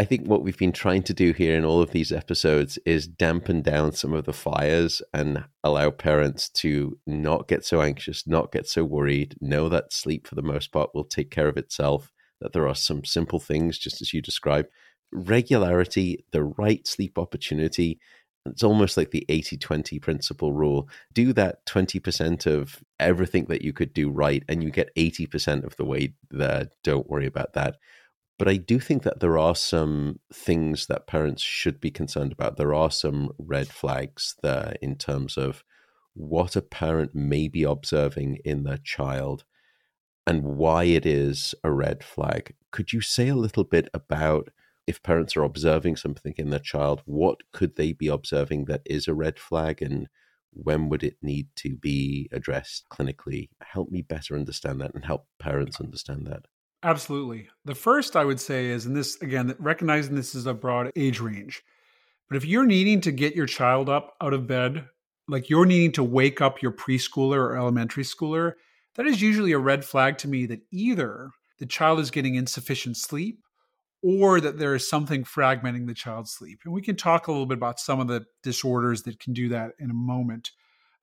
I 0.00 0.04
think 0.06 0.26
what 0.26 0.42
we've 0.42 0.56
been 0.56 0.72
trying 0.72 1.02
to 1.02 1.12
do 1.12 1.34
here 1.34 1.54
in 1.54 1.62
all 1.66 1.82
of 1.82 1.90
these 1.90 2.10
episodes 2.10 2.78
is 2.86 3.06
dampen 3.06 3.60
down 3.60 3.92
some 3.92 4.14
of 4.14 4.24
the 4.24 4.32
fires 4.32 5.02
and 5.12 5.44
allow 5.62 5.90
parents 5.90 6.48
to 6.60 6.98
not 7.06 7.48
get 7.48 7.66
so 7.66 7.82
anxious, 7.82 8.26
not 8.26 8.50
get 8.50 8.66
so 8.66 8.82
worried, 8.82 9.36
know 9.42 9.68
that 9.68 9.92
sleep 9.92 10.26
for 10.26 10.36
the 10.36 10.42
most 10.42 10.72
part 10.72 10.94
will 10.94 11.04
take 11.04 11.30
care 11.30 11.48
of 11.48 11.58
itself, 11.58 12.10
that 12.40 12.54
there 12.54 12.66
are 12.66 12.74
some 12.74 13.04
simple 13.04 13.38
things, 13.38 13.76
just 13.76 14.00
as 14.00 14.14
you 14.14 14.22
described, 14.22 14.68
regularity, 15.12 16.24
the 16.32 16.44
right 16.44 16.86
sleep 16.86 17.18
opportunity. 17.18 18.00
It's 18.46 18.64
almost 18.64 18.96
like 18.96 19.10
the 19.10 19.26
80 19.28 19.58
20 19.58 19.98
principle 19.98 20.54
rule. 20.54 20.88
Do 21.12 21.34
that 21.34 21.66
20% 21.66 22.46
of 22.46 22.82
everything 22.98 23.44
that 23.50 23.60
you 23.60 23.74
could 23.74 23.92
do 23.92 24.08
right, 24.08 24.42
and 24.48 24.64
you 24.64 24.70
get 24.70 24.96
80% 24.96 25.62
of 25.62 25.76
the 25.76 25.84
way 25.84 26.14
there. 26.30 26.70
Don't 26.84 27.10
worry 27.10 27.26
about 27.26 27.52
that. 27.52 27.76
But 28.40 28.48
I 28.48 28.56
do 28.56 28.80
think 28.80 29.02
that 29.02 29.20
there 29.20 29.36
are 29.36 29.54
some 29.54 30.18
things 30.32 30.86
that 30.86 31.06
parents 31.06 31.42
should 31.42 31.78
be 31.78 31.90
concerned 31.90 32.32
about. 32.32 32.56
There 32.56 32.72
are 32.72 32.90
some 32.90 33.32
red 33.38 33.68
flags 33.68 34.34
there 34.42 34.76
in 34.80 34.96
terms 34.96 35.36
of 35.36 35.62
what 36.14 36.56
a 36.56 36.62
parent 36.62 37.14
may 37.14 37.48
be 37.48 37.64
observing 37.64 38.38
in 38.42 38.62
their 38.62 38.78
child 38.78 39.44
and 40.26 40.42
why 40.42 40.84
it 40.84 41.04
is 41.04 41.54
a 41.62 41.70
red 41.70 42.02
flag. 42.02 42.54
Could 42.70 42.94
you 42.94 43.02
say 43.02 43.28
a 43.28 43.34
little 43.34 43.64
bit 43.64 43.90
about 43.92 44.48
if 44.86 45.02
parents 45.02 45.36
are 45.36 45.44
observing 45.44 45.96
something 45.96 46.32
in 46.38 46.48
their 46.48 46.60
child, 46.60 47.02
what 47.04 47.42
could 47.52 47.76
they 47.76 47.92
be 47.92 48.08
observing 48.08 48.64
that 48.64 48.80
is 48.86 49.06
a 49.06 49.12
red 49.12 49.38
flag 49.38 49.82
and 49.82 50.08
when 50.52 50.88
would 50.88 51.02
it 51.02 51.18
need 51.20 51.48
to 51.56 51.76
be 51.76 52.26
addressed 52.32 52.88
clinically? 52.88 53.50
Help 53.60 53.90
me 53.90 54.00
better 54.00 54.34
understand 54.34 54.80
that 54.80 54.94
and 54.94 55.04
help 55.04 55.26
parents 55.38 55.78
understand 55.78 56.26
that. 56.26 56.46
Absolutely. 56.82 57.48
The 57.66 57.74
first 57.74 58.16
I 58.16 58.24
would 58.24 58.40
say 58.40 58.66
is, 58.66 58.86
and 58.86 58.96
this 58.96 59.20
again, 59.20 59.54
recognizing 59.58 60.14
this 60.14 60.34
is 60.34 60.46
a 60.46 60.54
broad 60.54 60.90
age 60.96 61.20
range, 61.20 61.62
but 62.28 62.36
if 62.36 62.44
you're 62.44 62.64
needing 62.64 63.00
to 63.02 63.12
get 63.12 63.36
your 63.36 63.46
child 63.46 63.88
up 63.88 64.16
out 64.20 64.32
of 64.32 64.46
bed, 64.46 64.86
like 65.28 65.50
you're 65.50 65.66
needing 65.66 65.92
to 65.92 66.02
wake 66.04 66.40
up 66.40 66.62
your 66.62 66.72
preschooler 66.72 67.36
or 67.36 67.56
elementary 67.56 68.04
schooler, 68.04 68.54
that 68.94 69.06
is 69.06 69.20
usually 69.20 69.52
a 69.52 69.58
red 69.58 69.84
flag 69.84 70.16
to 70.18 70.28
me 70.28 70.46
that 70.46 70.62
either 70.70 71.30
the 71.58 71.66
child 71.66 72.00
is 72.00 72.10
getting 72.10 72.36
insufficient 72.36 72.96
sleep 72.96 73.40
or 74.02 74.40
that 74.40 74.58
there 74.58 74.74
is 74.74 74.88
something 74.88 75.24
fragmenting 75.24 75.86
the 75.86 75.94
child's 75.94 76.32
sleep. 76.32 76.60
And 76.64 76.72
we 76.72 76.80
can 76.80 76.96
talk 76.96 77.26
a 77.26 77.32
little 77.32 77.46
bit 77.46 77.58
about 77.58 77.78
some 77.78 78.00
of 78.00 78.08
the 78.08 78.24
disorders 78.42 79.02
that 79.02 79.20
can 79.20 79.34
do 79.34 79.48
that 79.50 79.72
in 79.78 79.90
a 79.90 79.94
moment. 79.94 80.52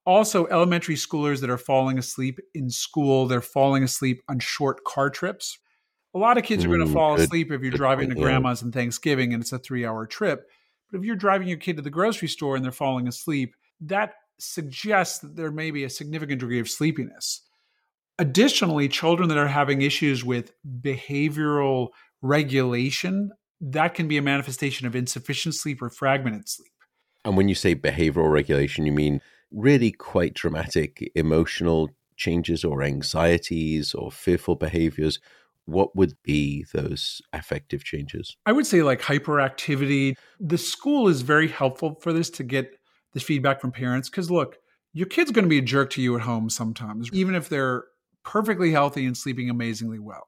Also, 0.06 0.48
elementary 0.48 0.96
schoolers 0.96 1.40
that 1.42 1.50
are 1.50 1.58
falling 1.58 2.00
asleep 2.00 2.40
in 2.56 2.70
school, 2.70 3.28
they're 3.28 3.42
falling 3.42 3.84
asleep 3.84 4.24
on 4.28 4.40
short 4.40 4.84
car 4.84 5.10
trips. 5.10 5.60
A 6.18 6.20
lot 6.20 6.40
of 6.40 6.44
kids 6.44 6.66
are 6.66 6.68
going 6.68 6.80
to 6.80 6.88
mm, 6.88 6.94
fall 6.94 7.14
asleep 7.14 7.52
if 7.52 7.62
you're 7.62 7.70
driving 7.70 8.10
to 8.10 8.16
grandma's 8.16 8.64
on 8.64 8.72
Thanksgiving 8.72 9.36
and 9.36 9.44
it's 9.44 9.52
a 9.52 9.60
three 9.60 9.86
hour 9.86 10.08
trip. 10.08 10.50
But 10.92 10.98
if 10.98 11.04
you're 11.04 11.16
driving 11.16 11.48
your 11.48 11.60
kid 11.60 11.76
to 11.76 11.84
the 11.84 11.92
grocery 11.92 12.28
store 12.28 12.56
and 12.56 12.66
they're 12.66 12.72
falling 12.72 13.08
asleep, 13.08 13.54
that 13.82 14.16
suggests 14.40 15.20
that 15.20 15.36
there 15.36 15.52
may 15.52 15.70
be 15.70 15.84
a 15.84 15.92
significant 15.92 16.40
degree 16.40 16.60
of 16.60 16.72
sleepiness. 16.72 17.44
Additionally, 18.18 18.88
children 18.88 19.30
that 19.30 19.38
are 19.38 19.48
having 19.48 19.84
issues 19.84 20.26
with 20.26 20.54
behavioral 20.82 21.90
regulation, 22.24 23.30
that 23.62 23.94
can 23.94 24.08
be 24.08 24.18
a 24.18 24.22
manifestation 24.24 24.88
of 24.88 24.96
insufficient 24.96 25.54
sleep 25.54 25.84
or 25.84 25.90
fragmented 25.92 26.50
sleep. 26.50 26.72
And 27.26 27.38
when 27.38 27.48
you 27.48 27.54
say 27.54 27.76
behavioral 27.76 28.32
regulation, 28.32 28.88
you 28.88 28.92
mean 28.92 29.22
really 29.52 29.92
quite 29.92 30.34
dramatic 30.34 31.12
emotional 31.14 31.92
changes 32.16 32.64
or 32.64 32.82
anxieties 32.82 33.94
or 33.94 34.12
fearful 34.12 34.56
behaviors. 34.56 35.20
What 35.68 35.96
would 35.96 36.14
be 36.24 36.66
those 36.74 37.22
affective 37.34 37.84
changes? 37.84 38.36
I 38.46 38.54
would 38.54 38.66
say 38.66 38.84
like 38.84 39.02
hyperactivity. 39.02 40.16
The 40.40 40.58
school 40.58 41.08
is 41.08 41.22
very 41.22 41.48
helpful 41.48 41.96
for 42.02 42.14
this 42.14 42.30
to 42.32 42.44
get 42.44 42.80
this 43.14 43.24
feedback 43.24 43.62
from 43.62 43.72
parents 43.72 44.10
because 44.10 44.32
look, 44.32 44.58
your 44.94 45.08
kid's 45.08 45.32
going 45.32 45.46
to 45.46 45.50
be 45.50 45.60
a 45.60 45.62
jerk 45.62 45.90
to 45.92 46.02
you 46.02 46.16
at 46.16 46.22
home 46.22 46.50
sometimes, 46.50 47.10
even 47.14 47.36
if 47.36 47.50
they're 47.50 47.84
perfectly 48.24 48.72
healthy 48.72 49.06
and 49.06 49.16
sleeping 49.16 49.50
amazingly 49.50 50.00
well. 50.00 50.26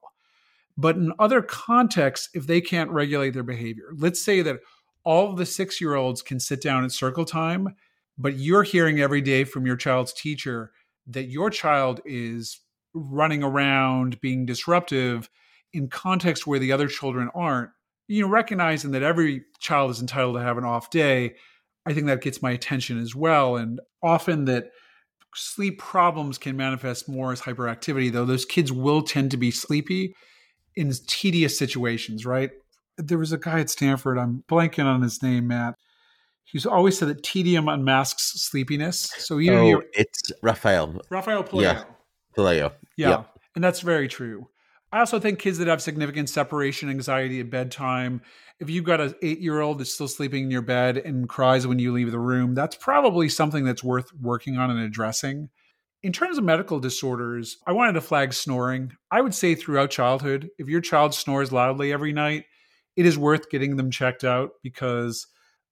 But 0.76 0.96
in 0.96 1.12
other 1.18 1.42
contexts, 1.42 2.28
if 2.34 2.46
they 2.46 2.60
can't 2.60 2.90
regulate 2.90 3.30
their 3.30 3.42
behavior, 3.42 3.90
let's 3.96 4.22
say 4.22 4.42
that 4.42 4.60
all 5.04 5.30
of 5.30 5.36
the 5.38 5.46
six 5.46 5.80
year 5.80 5.94
olds 5.94 6.22
can 6.22 6.38
sit 6.38 6.62
down 6.62 6.84
at 6.84 6.92
circle 6.92 7.24
time, 7.24 7.74
but 8.18 8.38
you're 8.38 8.62
hearing 8.62 9.00
every 9.00 9.20
day 9.20 9.44
from 9.44 9.66
your 9.66 9.76
child's 9.76 10.12
teacher 10.12 10.70
that 11.06 11.24
your 11.24 11.50
child 11.50 12.00
is 12.04 12.60
running 12.94 13.42
around, 13.42 14.20
being 14.20 14.46
disruptive 14.46 15.28
in 15.72 15.88
context 15.88 16.46
where 16.46 16.58
the 16.58 16.72
other 16.72 16.88
children 16.88 17.30
aren't, 17.34 17.70
you 18.08 18.22
know, 18.22 18.28
recognizing 18.28 18.90
that 18.90 19.02
every 19.02 19.44
child 19.60 19.90
is 19.90 20.00
entitled 20.00 20.34
to 20.34 20.42
have 20.42 20.58
an 20.58 20.64
off 20.64 20.90
day, 20.90 21.34
I 21.86 21.94
think 21.94 22.06
that 22.06 22.22
gets 22.22 22.42
my 22.42 22.50
attention 22.50 23.00
as 23.00 23.14
well. 23.14 23.56
And 23.56 23.80
often 24.02 24.46
that 24.46 24.70
sleep 25.34 25.78
problems 25.78 26.38
can 26.38 26.56
manifest 26.56 27.08
more 27.08 27.32
as 27.32 27.40
hyperactivity, 27.40 28.10
though 28.10 28.24
those 28.24 28.44
kids 28.44 28.72
will 28.72 29.02
tend 29.02 29.30
to 29.30 29.36
be 29.36 29.50
sleepy 29.50 30.14
in 30.74 30.92
tedious 31.06 31.56
situations, 31.56 32.26
right? 32.26 32.50
There 32.98 33.18
was 33.18 33.32
a 33.32 33.38
guy 33.38 33.60
at 33.60 33.70
Stanford, 33.70 34.18
I'm 34.18 34.44
blanking 34.48 34.84
on 34.84 35.02
his 35.02 35.22
name, 35.22 35.46
Matt. 35.46 35.76
He's 36.44 36.66
always 36.66 36.98
said 36.98 37.08
that 37.08 37.22
tedium 37.22 37.68
unmasks 37.68 38.32
sleepiness. 38.42 39.12
So 39.18 39.36
oh, 39.36 39.38
you 39.38 39.52
know, 39.52 39.78
oh, 39.78 39.82
it's 39.92 40.32
Rafael. 40.42 41.00
Rafael 41.08 41.44
Pelayo. 41.44 41.62
Yeah. 41.62 41.84
Pelayo. 42.36 42.72
Yeah. 42.96 43.24
And 43.54 43.64
that's 43.64 43.80
very 43.80 44.08
true. 44.08 44.48
I 44.92 44.98
also 44.98 45.20
think 45.20 45.38
kids 45.38 45.58
that 45.58 45.68
have 45.68 45.80
significant 45.80 46.28
separation 46.28 46.90
anxiety 46.90 47.40
at 47.40 47.50
bedtime, 47.50 48.22
if 48.58 48.68
you've 48.68 48.84
got 48.84 49.00
an 49.00 49.14
eight 49.22 49.40
year 49.40 49.60
old 49.60 49.78
that's 49.78 49.94
still 49.94 50.08
sleeping 50.08 50.44
in 50.44 50.50
your 50.50 50.62
bed 50.62 50.96
and 50.98 51.28
cries 51.28 51.66
when 51.66 51.78
you 51.78 51.92
leave 51.92 52.10
the 52.10 52.18
room, 52.18 52.54
that's 52.54 52.76
probably 52.76 53.28
something 53.28 53.64
that's 53.64 53.84
worth 53.84 54.12
working 54.20 54.58
on 54.58 54.70
and 54.70 54.80
addressing. 54.80 55.48
In 56.02 56.12
terms 56.12 56.38
of 56.38 56.44
medical 56.44 56.80
disorders, 56.80 57.58
I 57.66 57.72
wanted 57.72 57.92
to 57.92 58.00
flag 58.00 58.32
snoring. 58.32 58.92
I 59.10 59.20
would 59.20 59.34
say 59.34 59.54
throughout 59.54 59.90
childhood, 59.90 60.48
if 60.58 60.68
your 60.68 60.80
child 60.80 61.14
snores 61.14 61.52
loudly 61.52 61.92
every 61.92 62.12
night, 62.12 62.46
it 62.96 63.06
is 63.06 63.18
worth 63.18 63.50
getting 63.50 63.76
them 63.76 63.90
checked 63.90 64.24
out 64.24 64.50
because 64.62 65.26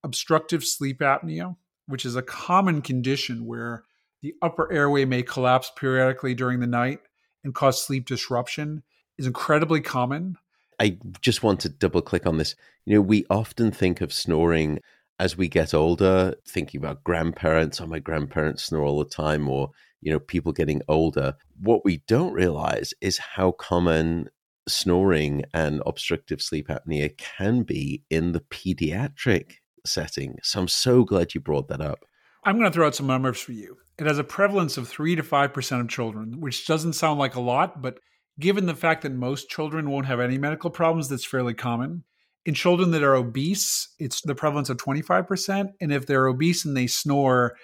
obstructive 0.04 0.64
sleep 0.64 1.00
apnea, 1.00 1.56
which 1.86 2.04
is 2.04 2.14
a 2.14 2.22
common 2.22 2.82
condition 2.82 3.46
where 3.46 3.84
the 4.22 4.34
upper 4.42 4.70
airway 4.72 5.04
may 5.04 5.22
collapse 5.22 5.70
periodically 5.76 6.34
during 6.34 6.60
the 6.60 6.66
night 6.66 7.00
and 7.44 7.54
cause 7.54 7.84
sleep 7.84 8.06
disruption, 8.06 8.82
is 9.16 9.26
incredibly 9.26 9.80
common. 9.80 10.36
I 10.80 10.98
just 11.20 11.42
want 11.42 11.60
to 11.60 11.68
double 11.68 12.02
click 12.02 12.26
on 12.26 12.38
this. 12.38 12.54
You 12.84 12.94
know, 12.94 13.00
we 13.00 13.24
often 13.30 13.70
think 13.70 14.00
of 14.00 14.12
snoring 14.12 14.80
as 15.18 15.36
we 15.36 15.48
get 15.48 15.74
older, 15.74 16.34
thinking 16.46 16.80
about 16.80 17.02
grandparents, 17.02 17.80
oh, 17.80 17.86
my 17.86 17.98
grandparents 17.98 18.64
snore 18.64 18.84
all 18.84 18.98
the 19.00 19.04
time, 19.04 19.48
or, 19.48 19.70
you 20.00 20.12
know, 20.12 20.20
people 20.20 20.52
getting 20.52 20.82
older. 20.88 21.34
What 21.60 21.84
we 21.84 22.02
don't 22.06 22.32
realize 22.32 22.94
is 23.00 23.18
how 23.18 23.52
common 23.52 24.30
snoring 24.68 25.44
and 25.52 25.82
obstructive 25.86 26.40
sleep 26.40 26.68
apnea 26.68 27.16
can 27.16 27.62
be 27.62 28.04
in 28.10 28.32
the 28.32 28.40
pediatric 28.40 29.54
setting. 29.84 30.38
So 30.42 30.60
I'm 30.60 30.68
so 30.68 31.04
glad 31.04 31.34
you 31.34 31.40
brought 31.40 31.68
that 31.68 31.80
up. 31.80 32.00
I'm 32.44 32.58
going 32.58 32.70
to 32.70 32.74
throw 32.74 32.86
out 32.86 32.94
some 32.94 33.08
numbers 33.08 33.40
for 33.40 33.52
you. 33.52 33.78
It 33.98 34.06
has 34.06 34.18
a 34.18 34.24
prevalence 34.24 34.76
of 34.76 34.88
3 34.88 35.16
to 35.16 35.22
5% 35.22 35.80
of 35.80 35.88
children, 35.88 36.40
which 36.40 36.66
doesn't 36.66 36.92
sound 36.92 37.18
like 37.18 37.34
a 37.34 37.40
lot, 37.40 37.82
but 37.82 37.98
given 38.38 38.66
the 38.66 38.74
fact 38.74 39.02
that 39.02 39.12
most 39.12 39.48
children 39.48 39.90
won't 39.90 40.06
have 40.06 40.20
any 40.20 40.38
medical 40.38 40.70
problems, 40.70 41.08
that's 41.08 41.24
fairly 41.24 41.54
common. 41.54 42.04
In 42.46 42.54
children 42.54 42.92
that 42.92 43.02
are 43.02 43.16
obese, 43.16 43.88
it's 43.98 44.20
the 44.20 44.34
prevalence 44.34 44.70
of 44.70 44.76
25%. 44.76 45.70
And 45.80 45.92
if 45.92 46.06
they're 46.06 46.28
obese 46.28 46.64
and 46.64 46.76
they 46.76 46.86
snore, 46.86 47.56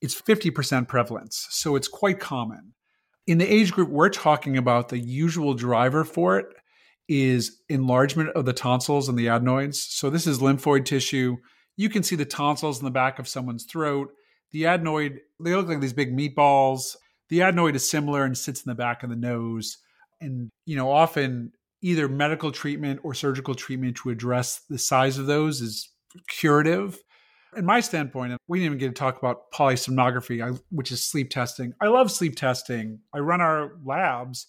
it's 0.00 0.20
50% 0.20 0.88
prevalence. 0.88 1.46
So 1.50 1.76
it's 1.76 1.88
quite 1.88 2.18
common. 2.18 2.72
In 3.26 3.38
the 3.38 3.52
age 3.52 3.72
group 3.72 3.90
we're 3.90 4.08
talking 4.08 4.56
about, 4.56 4.88
the 4.88 4.98
usual 4.98 5.54
driver 5.54 6.04
for 6.04 6.38
it 6.38 6.46
is 7.08 7.60
enlargement 7.68 8.30
of 8.30 8.46
the 8.46 8.52
tonsils 8.52 9.08
and 9.08 9.18
the 9.18 9.28
adenoids. 9.28 9.80
So 9.80 10.10
this 10.10 10.26
is 10.26 10.38
lymphoid 10.38 10.86
tissue. 10.86 11.36
You 11.76 11.88
can 11.88 12.02
see 12.02 12.16
the 12.16 12.24
tonsils 12.24 12.78
in 12.78 12.84
the 12.84 12.90
back 12.90 13.18
of 13.18 13.28
someone's 13.28 13.64
throat. 13.64 14.08
The 14.52 14.64
adenoid, 14.64 15.18
they 15.40 15.54
look 15.54 15.68
like 15.68 15.80
these 15.80 15.92
big 15.92 16.16
meatballs. 16.16 16.96
The 17.28 17.40
adenoid 17.40 17.74
is 17.74 17.90
similar 17.90 18.24
and 18.24 18.36
sits 18.36 18.62
in 18.62 18.70
the 18.70 18.74
back 18.74 19.02
of 19.02 19.10
the 19.10 19.16
nose. 19.16 19.78
And 20.20 20.50
you 20.66 20.76
know 20.76 20.90
often 20.90 21.52
either 21.80 22.08
medical 22.08 22.52
treatment 22.52 23.00
or 23.02 23.14
surgical 23.14 23.54
treatment 23.54 23.96
to 23.96 24.10
address 24.10 24.60
the 24.68 24.78
size 24.78 25.18
of 25.18 25.26
those 25.26 25.60
is 25.60 25.90
curative. 26.28 26.98
In 27.56 27.64
my 27.64 27.80
standpoint 27.80 28.36
we 28.46 28.58
didn't 28.58 28.66
even 28.66 28.78
get 28.78 28.94
to 28.94 28.98
talk 28.98 29.18
about 29.18 29.50
polysomnography 29.52 30.58
which 30.70 30.92
is 30.92 31.04
sleep 31.04 31.30
testing. 31.30 31.72
I 31.80 31.88
love 31.88 32.10
sleep 32.10 32.36
testing. 32.36 33.00
I 33.14 33.18
run 33.18 33.40
our 33.40 33.72
labs 33.84 34.46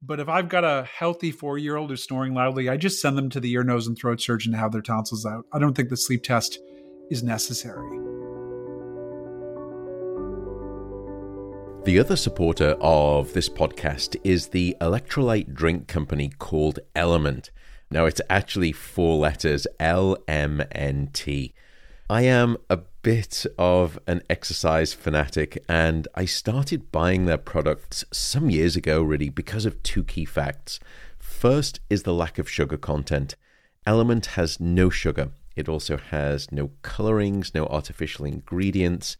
but 0.00 0.20
if 0.20 0.28
i've 0.28 0.48
got 0.48 0.62
a 0.64 0.86
healthy 0.96 1.32
four 1.32 1.58
year 1.58 1.76
old 1.76 1.90
who's 1.90 2.04
snoring 2.04 2.34
loudly 2.34 2.68
i 2.68 2.76
just 2.76 3.00
send 3.00 3.18
them 3.18 3.28
to 3.28 3.40
the 3.40 3.50
ear 3.50 3.64
nose 3.64 3.86
and 3.88 3.98
throat 3.98 4.20
surgeon 4.20 4.52
to 4.52 4.58
have 4.58 4.70
their 4.72 4.82
tonsils 4.82 5.26
out. 5.26 5.44
I 5.52 5.58
don't 5.58 5.74
think 5.74 5.88
the 5.88 5.96
sleep 5.96 6.22
test 6.22 6.58
is 7.10 7.22
necessary 7.22 8.17
The 11.88 11.98
other 11.98 12.16
supporter 12.16 12.76
of 12.82 13.32
this 13.32 13.48
podcast 13.48 14.14
is 14.22 14.48
the 14.48 14.76
electrolyte 14.78 15.54
drink 15.54 15.88
company 15.88 16.28
called 16.28 16.80
Element. 16.94 17.50
Now, 17.90 18.04
it's 18.04 18.20
actually 18.28 18.72
four 18.72 19.16
letters 19.16 19.66
L 19.80 20.18
M 20.28 20.62
N 20.70 21.08
T. 21.14 21.54
I 22.10 22.24
am 22.24 22.58
a 22.68 22.76
bit 22.76 23.46
of 23.56 23.98
an 24.06 24.20
exercise 24.28 24.92
fanatic, 24.92 25.64
and 25.66 26.06
I 26.14 26.26
started 26.26 26.92
buying 26.92 27.24
their 27.24 27.38
products 27.38 28.04
some 28.12 28.50
years 28.50 28.76
ago, 28.76 29.02
really, 29.02 29.30
because 29.30 29.64
of 29.64 29.82
two 29.82 30.04
key 30.04 30.26
facts. 30.26 30.78
First 31.18 31.80
is 31.88 32.02
the 32.02 32.12
lack 32.12 32.38
of 32.38 32.50
sugar 32.50 32.76
content. 32.76 33.34
Element 33.86 34.26
has 34.36 34.60
no 34.60 34.90
sugar, 34.90 35.30
it 35.56 35.70
also 35.70 35.96
has 35.96 36.52
no 36.52 36.72
colorings, 36.82 37.54
no 37.54 37.64
artificial 37.64 38.26
ingredients 38.26 39.16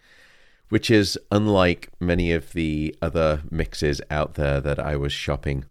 which 0.69 0.91
is 0.91 1.19
unlike 1.31 1.91
many 2.01 2.33
of 2.33 2.53
the 2.53 2.95
other 3.01 3.43
mixes 3.51 4.01
out 4.11 4.35
there 4.35 4.61
that 4.61 4.79
I 4.79 4.97
was 4.97 5.13
shopping. 5.13 5.65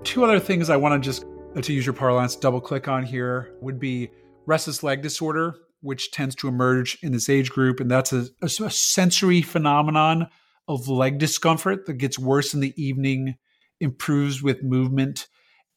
Two 0.03 0.23
other 0.23 0.39
things 0.39 0.71
I 0.71 0.77
want 0.77 1.03
to 1.03 1.07
just, 1.07 1.23
uh, 1.55 1.61
to 1.61 1.71
use 1.71 1.85
your 1.85 1.93
parlance, 1.93 2.35
double 2.35 2.59
click 2.59 2.87
on 2.87 3.03
here 3.03 3.53
would 3.61 3.79
be 3.79 4.09
restless 4.47 4.81
leg 4.81 5.03
disorder, 5.03 5.55
which 5.81 6.09
tends 6.09 6.33
to 6.37 6.47
emerge 6.47 6.97
in 7.03 7.11
this 7.11 7.29
age 7.29 7.51
group. 7.51 7.79
And 7.79 7.91
that's 7.91 8.11
a, 8.11 8.25
a, 8.41 8.47
a 8.47 8.71
sensory 8.71 9.43
phenomenon 9.43 10.29
of 10.67 10.87
leg 10.87 11.19
discomfort 11.19 11.85
that 11.85 11.99
gets 11.99 12.17
worse 12.17 12.55
in 12.55 12.59
the 12.59 12.73
evening, 12.75 13.35
improves 13.79 14.41
with 14.41 14.63
movement, 14.63 15.27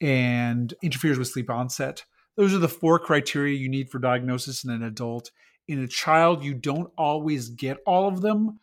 and 0.00 0.72
interferes 0.82 1.18
with 1.18 1.28
sleep 1.28 1.50
onset. 1.50 2.06
Those 2.38 2.54
are 2.54 2.58
the 2.58 2.68
four 2.68 3.00
criteria 3.00 3.58
you 3.58 3.68
need 3.68 3.90
for 3.90 3.98
diagnosis 3.98 4.62
in 4.62 4.70
an 4.70 4.84
adult. 4.84 5.32
In 5.66 5.82
a 5.82 5.88
child, 5.88 6.44
you 6.44 6.54
don't 6.54 6.90
always 6.96 7.48
get 7.48 7.78
all 7.84 8.06
of 8.06 8.20
them. 8.20 8.60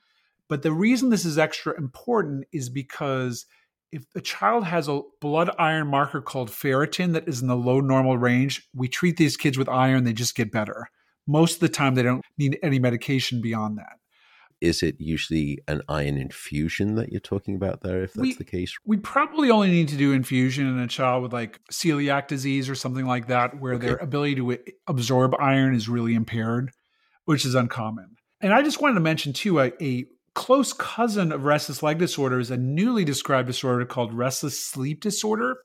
But 0.47 0.63
the 0.63 0.71
reason 0.71 1.09
this 1.09 1.25
is 1.25 1.37
extra 1.37 1.77
important 1.77 2.47
is 2.53 2.69
because 2.69 3.45
if 3.91 4.05
a 4.15 4.21
child 4.21 4.63
has 4.63 4.87
a 4.87 5.01
blood 5.19 5.51
iron 5.59 5.87
marker 5.87 6.21
called 6.21 6.49
ferritin 6.49 7.11
that 7.13 7.27
is 7.27 7.41
in 7.41 7.49
the 7.49 7.55
low 7.57 7.81
normal 7.81 8.17
range, 8.17 8.65
we 8.73 8.87
treat 8.87 9.17
these 9.17 9.35
kids 9.35 9.57
with 9.57 9.67
iron, 9.67 10.05
they 10.05 10.13
just 10.13 10.35
get 10.35 10.53
better. 10.53 10.89
Most 11.27 11.55
of 11.55 11.59
the 11.59 11.69
time, 11.69 11.95
they 11.95 12.03
don't 12.03 12.23
need 12.37 12.57
any 12.63 12.79
medication 12.79 13.41
beyond 13.41 13.77
that 13.77 13.99
is 14.61 14.81
it 14.81 14.95
usually 14.99 15.59
an 15.67 15.81
iron 15.89 16.17
infusion 16.17 16.95
that 16.95 17.11
you're 17.11 17.19
talking 17.19 17.55
about 17.55 17.81
there 17.81 18.03
if 18.03 18.13
that's 18.13 18.21
we, 18.21 18.33
the 18.33 18.43
case 18.43 18.75
we 18.85 18.97
probably 18.97 19.49
only 19.49 19.69
need 19.69 19.87
to 19.87 19.97
do 19.97 20.13
infusion 20.13 20.67
in 20.67 20.79
a 20.79 20.87
child 20.87 21.23
with 21.23 21.33
like 21.33 21.59
celiac 21.71 22.27
disease 22.27 22.69
or 22.69 22.75
something 22.75 23.05
like 23.05 23.27
that 23.27 23.59
where 23.59 23.73
okay. 23.73 23.87
their 23.87 23.95
ability 23.97 24.35
to 24.35 24.57
absorb 24.87 25.33
iron 25.39 25.75
is 25.75 25.89
really 25.89 26.15
impaired 26.15 26.71
which 27.25 27.45
is 27.45 27.55
uncommon 27.55 28.15
and 28.41 28.53
i 28.53 28.61
just 28.61 28.81
wanted 28.81 28.95
to 28.95 29.01
mention 29.01 29.33
too 29.33 29.59
a, 29.59 29.71
a 29.81 30.05
close 30.33 30.73
cousin 30.73 31.31
of 31.31 31.43
restless 31.45 31.81
leg 31.81 31.97
disorder 31.97 32.39
is 32.39 32.51
a 32.51 32.57
newly 32.57 33.05
described 33.05 33.47
disorder 33.47 33.85
called 33.85 34.13
restless 34.13 34.59
sleep 34.59 35.01
disorder 35.01 35.57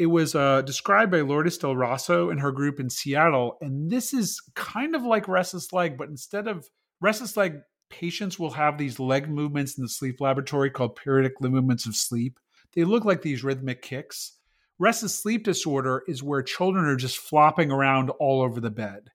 it 0.00 0.06
was 0.06 0.34
uh, 0.34 0.62
described 0.62 1.12
by 1.12 1.20
Lourdes 1.20 1.58
Del 1.58 1.76
Rosso 1.76 2.30
and 2.30 2.40
her 2.40 2.52
group 2.52 2.80
in 2.80 2.88
Seattle. 2.88 3.58
And 3.60 3.90
this 3.90 4.14
is 4.14 4.40
kind 4.54 4.94
of 4.94 5.02
like 5.02 5.28
restless 5.28 5.74
leg, 5.74 5.98
but 5.98 6.08
instead 6.08 6.48
of 6.48 6.66
restless 7.02 7.36
leg 7.36 7.56
patients 7.90 8.38
will 8.38 8.52
have 8.52 8.78
these 8.78 8.98
leg 8.98 9.28
movements 9.28 9.76
in 9.76 9.82
the 9.82 9.88
sleep 9.88 10.20
laboratory 10.20 10.70
called 10.70 10.96
periodic 10.96 11.40
movements 11.40 11.86
of 11.86 11.96
sleep. 11.96 12.38
They 12.74 12.84
look 12.84 13.04
like 13.04 13.22
these 13.22 13.44
rhythmic 13.44 13.82
kicks. 13.82 14.38
Restless 14.78 15.14
sleep 15.20 15.44
disorder 15.44 16.02
is 16.08 16.22
where 16.22 16.42
children 16.42 16.86
are 16.86 16.96
just 16.96 17.18
flopping 17.18 17.70
around 17.70 18.10
all 18.18 18.40
over 18.40 18.60
the 18.60 18.70
bed. 18.70 19.10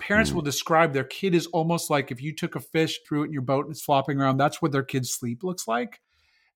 Parents 0.00 0.30
mm. 0.30 0.34
will 0.34 0.42
describe 0.42 0.92
their 0.92 1.04
kid 1.04 1.34
is 1.34 1.46
almost 1.48 1.90
like 1.90 2.10
if 2.10 2.22
you 2.22 2.34
took 2.34 2.56
a 2.56 2.60
fish, 2.60 2.98
threw 3.06 3.22
it 3.22 3.26
in 3.26 3.32
your 3.32 3.42
boat, 3.42 3.66
and 3.66 3.72
it's 3.72 3.82
flopping 3.82 4.18
around. 4.18 4.38
That's 4.38 4.62
what 4.62 4.72
their 4.72 4.82
kid's 4.82 5.12
sleep 5.12 5.42
looks 5.42 5.68
like. 5.68 6.00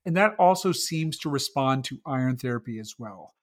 And 0.07 0.17
that 0.17 0.35
also 0.39 0.73
seems 0.73 1.19
to 1.19 1.29
respond 1.29 1.85
to 1.85 2.01
iron 2.07 2.37
therapy 2.37 2.79
as 2.79 2.95
well. 2.99 3.35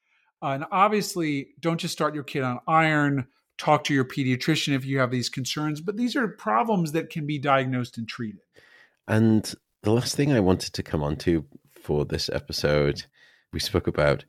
Uh, 0.41 0.49
and 0.49 0.65
obviously, 0.71 1.49
don't 1.59 1.79
just 1.79 1.93
start 1.93 2.15
your 2.15 2.23
kid 2.23 2.43
on 2.43 2.59
iron 2.67 3.27
talk 3.61 3.83
to 3.83 3.93
your 3.93 4.05
pediatrician 4.05 4.73
if 4.73 4.85
you 4.85 4.99
have 4.99 5.11
these 5.11 5.29
concerns. 5.29 5.81
But 5.81 5.95
these 5.95 6.15
are 6.15 6.27
problems 6.27 6.91
that 6.93 7.09
can 7.09 7.27
be 7.27 7.37
diagnosed 7.37 7.97
and 7.97 8.07
treated. 8.07 8.41
And 9.07 9.53
the 9.83 9.91
last 9.91 10.15
thing 10.15 10.33
I 10.33 10.39
wanted 10.39 10.73
to 10.73 10.83
come 10.83 11.03
on 11.03 11.15
to 11.17 11.45
for 11.71 12.03
this 12.03 12.29
episode, 12.29 13.05
we 13.53 13.59
spoke 13.59 13.87
about 13.87 14.25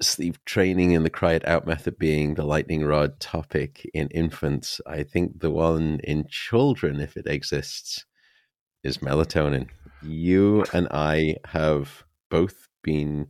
sleep 0.00 0.44
training 0.44 0.94
and 0.96 1.04
the 1.04 1.10
cry 1.10 1.32
it 1.32 1.46
out 1.46 1.66
method 1.66 1.98
being 1.98 2.34
the 2.34 2.44
lightning 2.44 2.84
rod 2.84 3.18
topic 3.20 3.88
in 3.94 4.08
infants. 4.08 4.80
I 4.86 5.02
think 5.02 5.40
the 5.40 5.50
one 5.50 6.00
in 6.04 6.26
children, 6.28 7.00
if 7.00 7.16
it 7.16 7.26
exists, 7.26 8.04
is 8.84 8.98
melatonin. 8.98 9.68
You 10.02 10.64
and 10.72 10.88
I 10.90 11.36
have 11.46 12.04
both 12.30 12.68
been 12.82 13.28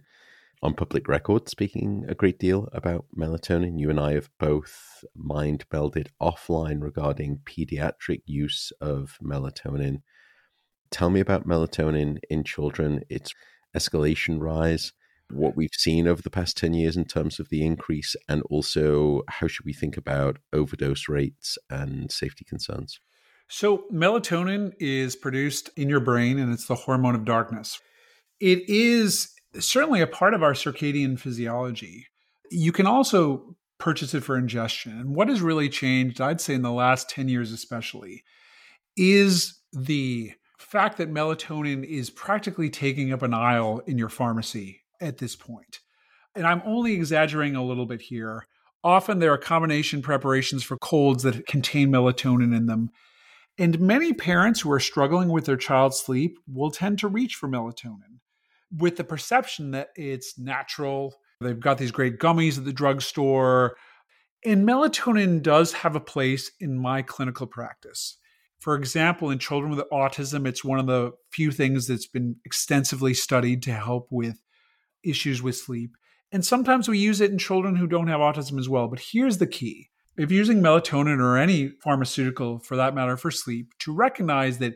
on 0.63 0.75
public 0.75 1.09
record 1.09 1.49
speaking 1.49 2.05
a 2.09 2.15
great 2.15 2.39
deal 2.39 2.69
about 2.73 3.07
melatonin. 3.17 3.79
You 3.79 3.91
and 3.91 3.99
I 3.99 4.15
have 4.15 4.31
both 4.39 5.05
mind 5.17 5.65
melded 5.73 6.09
offline 6.21 6.81
regarding 6.81 7.41
pediatric 7.45 8.23
use 8.27 8.71
of 8.81 9.19
melatonin. 9.23 10.03
Tell 10.91 11.11
me 11.11 11.21
about 11.21 11.47
melatonin 11.47 12.19
in 12.31 12.45
children, 12.45 13.03
its 13.09 13.35
escalation 13.77 14.39
rise, 14.39 14.93
what 15.31 15.57
we've 15.57 15.75
seen 15.75 16.07
over 16.07 16.23
the 16.23 16.31
past 16.31 16.57
10 16.59 16.75
years 16.75 16.97
in 16.97 17.07
terms 17.07 17.41
of 17.41 17.49
the 17.49 17.65
increase, 17.65 18.15
and 18.29 18.43
also 18.43 19.23
how 19.29 19.47
should 19.47 19.65
we 19.65 19.73
think 19.73 19.97
about 19.97 20.39
overdose 20.53 21.09
rates 21.09 21.59
and 21.71 22.13
safety 22.13 22.45
concerns? 22.45 23.01
So, 23.49 23.85
melatonin 23.93 24.73
is 24.79 25.17
produced 25.17 25.71
in 25.77 25.89
your 25.89 26.01
brain 26.01 26.39
and 26.39 26.53
it's 26.53 26.67
the 26.67 26.75
hormone 26.75 27.15
of 27.15 27.25
darkness. 27.25 27.81
It 28.41 28.69
is 28.69 29.31
certainly 29.59 30.01
a 30.01 30.07
part 30.07 30.35
of 30.35 30.43
our 30.43 30.53
circadian 30.53 31.19
physiology. 31.19 32.07
You 32.51 32.73
can 32.73 32.87
also 32.87 33.57
purchase 33.79 34.15
it 34.15 34.23
for 34.23 34.37
ingestion. 34.37 34.99
And 34.99 35.15
what 35.17 35.29
has 35.29 35.41
really 35.41 35.69
changed, 35.69 36.21
I'd 36.21 36.41
say 36.41 36.55
in 36.55 36.63
the 36.63 36.71
last 36.71 37.11
10 37.11 37.29
years 37.29 37.51
especially, 37.53 38.23
is 38.97 39.59
the 39.73 40.33
fact 40.59 40.99
that 40.99 41.13
melatonin 41.13 41.85
is 41.85 42.09
practically 42.09 42.71
taking 42.71 43.13
up 43.13 43.23
an 43.23 43.35
aisle 43.35 43.83
in 43.87 43.99
your 43.99 44.09
pharmacy 44.09 44.83
at 45.01 45.19
this 45.19 45.35
point. 45.35 45.81
And 46.35 46.47
I'm 46.47 46.63
only 46.65 46.95
exaggerating 46.95 47.57
a 47.57 47.65
little 47.65 47.87
bit 47.87 48.01
here. 48.01 48.47
Often 48.85 49.19
there 49.19 49.33
are 49.33 49.39
combination 49.39 50.01
preparations 50.01 50.63
for 50.63 50.77
colds 50.79 51.25
that 51.25 51.47
contain 51.47 51.91
melatonin 51.91 52.57
in 52.57 52.67
them. 52.67 52.91
And 53.59 53.81
many 53.81 54.13
parents 54.13 54.61
who 54.61 54.73
are 54.73 54.81
struggling 54.81 55.29
with 55.29 55.45
their 55.45 55.57
child's 55.57 55.99
sleep 55.99 56.39
will 56.47 56.71
tend 56.71 56.99
to 57.01 57.09
reach 57.09 57.35
for 57.35 57.49
melatonin 57.49 58.12
with 58.77 58.97
the 58.97 59.05
perception 59.05 59.73
that 59.73 59.89
it's 59.97 60.39
natural. 60.39 61.15
They've 61.41 61.59
got 61.59 61.79
these 61.79 61.91
great 61.91 62.19
gummies 62.19 62.59
at 62.59 62.65
the 62.65 62.73
drugstore. 62.73 63.77
And 64.45 64.67
melatonin 64.67 65.43
does 65.43 65.73
have 65.73 65.95
a 65.95 66.01
place 66.01 66.51
in 66.61 66.79
my 66.79 67.03
clinical 67.03 67.47
practice. 67.47 68.19
For 68.59 68.77
example, 68.77 69.31
in 69.31 69.39
children 69.39 69.75
with 69.75 69.85
autism, 69.93 70.47
it's 70.47 70.65
one 70.65 70.79
of 70.79 70.87
the 70.87 71.13
few 71.33 71.51
things 71.51 71.87
that's 71.87 72.07
been 72.07 72.37
extensively 72.45 73.13
studied 73.15 73.63
to 73.65 73.73
help 73.73 74.09
with 74.11 74.41
issues 75.03 75.43
with 75.43 75.57
sleep. 75.57 75.97
And 76.31 76.45
sometimes 76.45 76.89
we 76.89 76.99
use 76.99 77.21
it 77.21 77.31
in 77.31 77.39
children 77.39 77.77
who 77.77 77.87
don't 77.87 78.07
have 78.07 78.21
autism 78.21 78.59
as 78.59 78.69
well. 78.69 78.89
But 78.89 79.03
here's 79.13 79.39
the 79.39 79.47
key 79.47 79.91
if 80.17 80.31
using 80.31 80.63
melatonin 80.63 81.21
or 81.21 81.39
any 81.39 81.73
pharmaceutical 81.83 82.59
for 82.59 82.77
that 82.77 82.95
matter 82.95 83.17
for 83.17 83.31
sleep, 83.31 83.73
to 83.81 83.95
recognize 83.95 84.59
that 84.59 84.75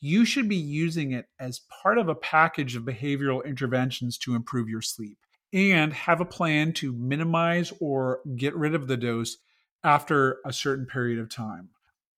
you 0.00 0.24
should 0.24 0.48
be 0.48 0.56
using 0.56 1.12
it 1.12 1.26
as 1.40 1.62
part 1.82 1.98
of 1.98 2.08
a 2.08 2.14
package 2.14 2.76
of 2.76 2.84
behavioral 2.84 3.44
interventions 3.44 4.16
to 4.18 4.34
improve 4.34 4.68
your 4.68 4.82
sleep 4.82 5.18
and 5.52 5.92
have 5.92 6.20
a 6.20 6.26
plan 6.26 6.72
to 6.74 6.92
minimize 6.92 7.72
or 7.80 8.20
get 8.36 8.54
rid 8.54 8.74
of 8.74 8.86
the 8.86 8.96
dose 8.96 9.38
after 9.82 10.38
a 10.44 10.52
certain 10.52 10.86
period 10.86 11.18
of 11.18 11.28
time. 11.28 11.70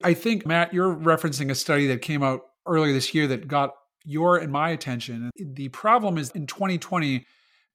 I 0.03 0.15
think, 0.15 0.47
Matt, 0.47 0.73
you're 0.73 0.95
referencing 0.95 1.51
a 1.51 1.55
study 1.55 1.87
that 1.89 2.03
came 2.03 2.23
out 2.23 2.43
earlier 2.67 2.93
this 2.93 3.15
year 3.15 3.27
that 3.29 3.49
got 3.49 3.75
your 4.05 4.39
and 4.39 4.51
my 4.51 4.71
attention. 4.71 5.31
The 5.37 5.69
problem 5.69 6.19
is 6.19 6.31
in 6.31 6.47
2020, 6.47 7.27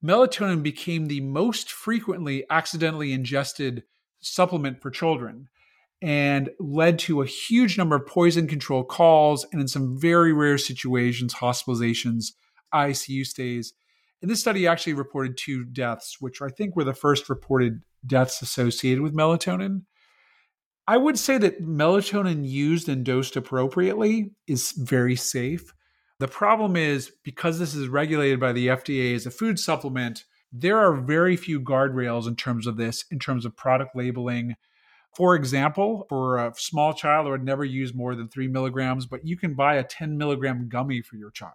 melatonin 0.03 0.63
became 0.63 1.05
the 1.05 1.21
most 1.21 1.71
frequently 1.71 2.45
accidentally 2.49 3.13
ingested 3.13 3.83
supplement 4.21 4.81
for 4.81 4.89
children 4.89 5.47
and 6.05 6.51
led 6.59 6.99
to 6.99 7.23
a 7.23 7.25
huge 7.25 7.79
number 7.79 7.95
of 7.95 8.05
poison 8.05 8.47
control 8.47 8.83
calls 8.83 9.43
and 9.51 9.59
in 9.59 9.67
some 9.67 9.99
very 9.99 10.31
rare 10.31 10.59
situations 10.59 11.33
hospitalizations 11.33 12.33
icu 12.73 13.25
stays. 13.25 13.73
And 14.21 14.29
this 14.29 14.39
study 14.39 14.67
actually 14.67 14.93
reported 14.93 15.35
two 15.35 15.65
deaths 15.65 16.17
which 16.19 16.41
i 16.43 16.47
think 16.47 16.75
were 16.75 16.83
the 16.83 16.93
first 16.93 17.27
reported 17.27 17.81
deaths 18.05 18.41
associated 18.43 19.01
with 19.01 19.15
melatonin. 19.15 19.81
I 20.87 20.97
would 20.97 21.17
say 21.17 21.39
that 21.39 21.63
melatonin 21.63 22.47
used 22.47 22.87
and 22.87 23.03
dosed 23.03 23.35
appropriately 23.35 24.29
is 24.45 24.73
very 24.73 25.15
safe. 25.15 25.73
The 26.19 26.27
problem 26.27 26.75
is 26.75 27.11
because 27.23 27.57
this 27.57 27.73
is 27.73 27.87
regulated 27.87 28.39
by 28.39 28.53
the 28.53 28.67
fda 28.67 29.15
as 29.15 29.25
a 29.25 29.31
food 29.31 29.57
supplement 29.57 30.23
there 30.51 30.77
are 30.77 30.95
very 30.95 31.35
few 31.35 31.59
guardrails 31.59 32.27
in 32.27 32.35
terms 32.35 32.67
of 32.67 32.77
this 32.77 33.05
in 33.09 33.17
terms 33.17 33.43
of 33.43 33.57
product 33.57 33.95
labeling 33.95 34.55
for 35.15 35.35
example, 35.35 36.05
for 36.09 36.37
a 36.37 36.53
small 36.57 36.93
child, 36.93 37.27
I 37.27 37.31
would 37.31 37.43
never 37.43 37.63
use 37.63 37.93
more 37.93 38.15
than 38.15 38.27
three 38.27 38.47
milligrams, 38.47 39.05
but 39.05 39.25
you 39.25 39.37
can 39.37 39.53
buy 39.53 39.75
a 39.75 39.83
10 39.83 40.17
milligram 40.17 40.67
gummy 40.67 41.01
for 41.01 41.15
your 41.15 41.31
child. 41.31 41.53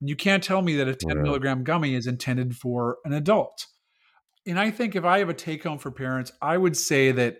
You 0.00 0.16
can't 0.16 0.42
tell 0.42 0.62
me 0.62 0.76
that 0.76 0.88
a 0.88 0.94
10 0.94 1.22
milligram 1.22 1.64
gummy 1.64 1.94
is 1.94 2.06
intended 2.06 2.56
for 2.56 2.98
an 3.04 3.12
adult. 3.12 3.66
And 4.46 4.58
I 4.58 4.70
think 4.70 4.96
if 4.96 5.04
I 5.04 5.18
have 5.18 5.28
a 5.28 5.34
take 5.34 5.64
home 5.64 5.78
for 5.78 5.90
parents, 5.90 6.32
I 6.40 6.56
would 6.56 6.76
say 6.76 7.12
that 7.12 7.38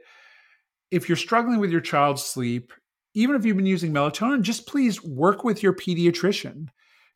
if 0.91 1.09
you're 1.09 1.17
struggling 1.17 1.59
with 1.59 1.71
your 1.71 1.81
child's 1.81 2.23
sleep, 2.23 2.73
even 3.15 3.35
if 3.35 3.45
you've 3.45 3.57
been 3.57 3.67
using 3.67 3.93
melatonin, 3.93 4.43
just 4.43 4.67
please 4.67 5.03
work 5.03 5.45
with 5.45 5.63
your 5.63 5.73
pediatrician 5.73 6.69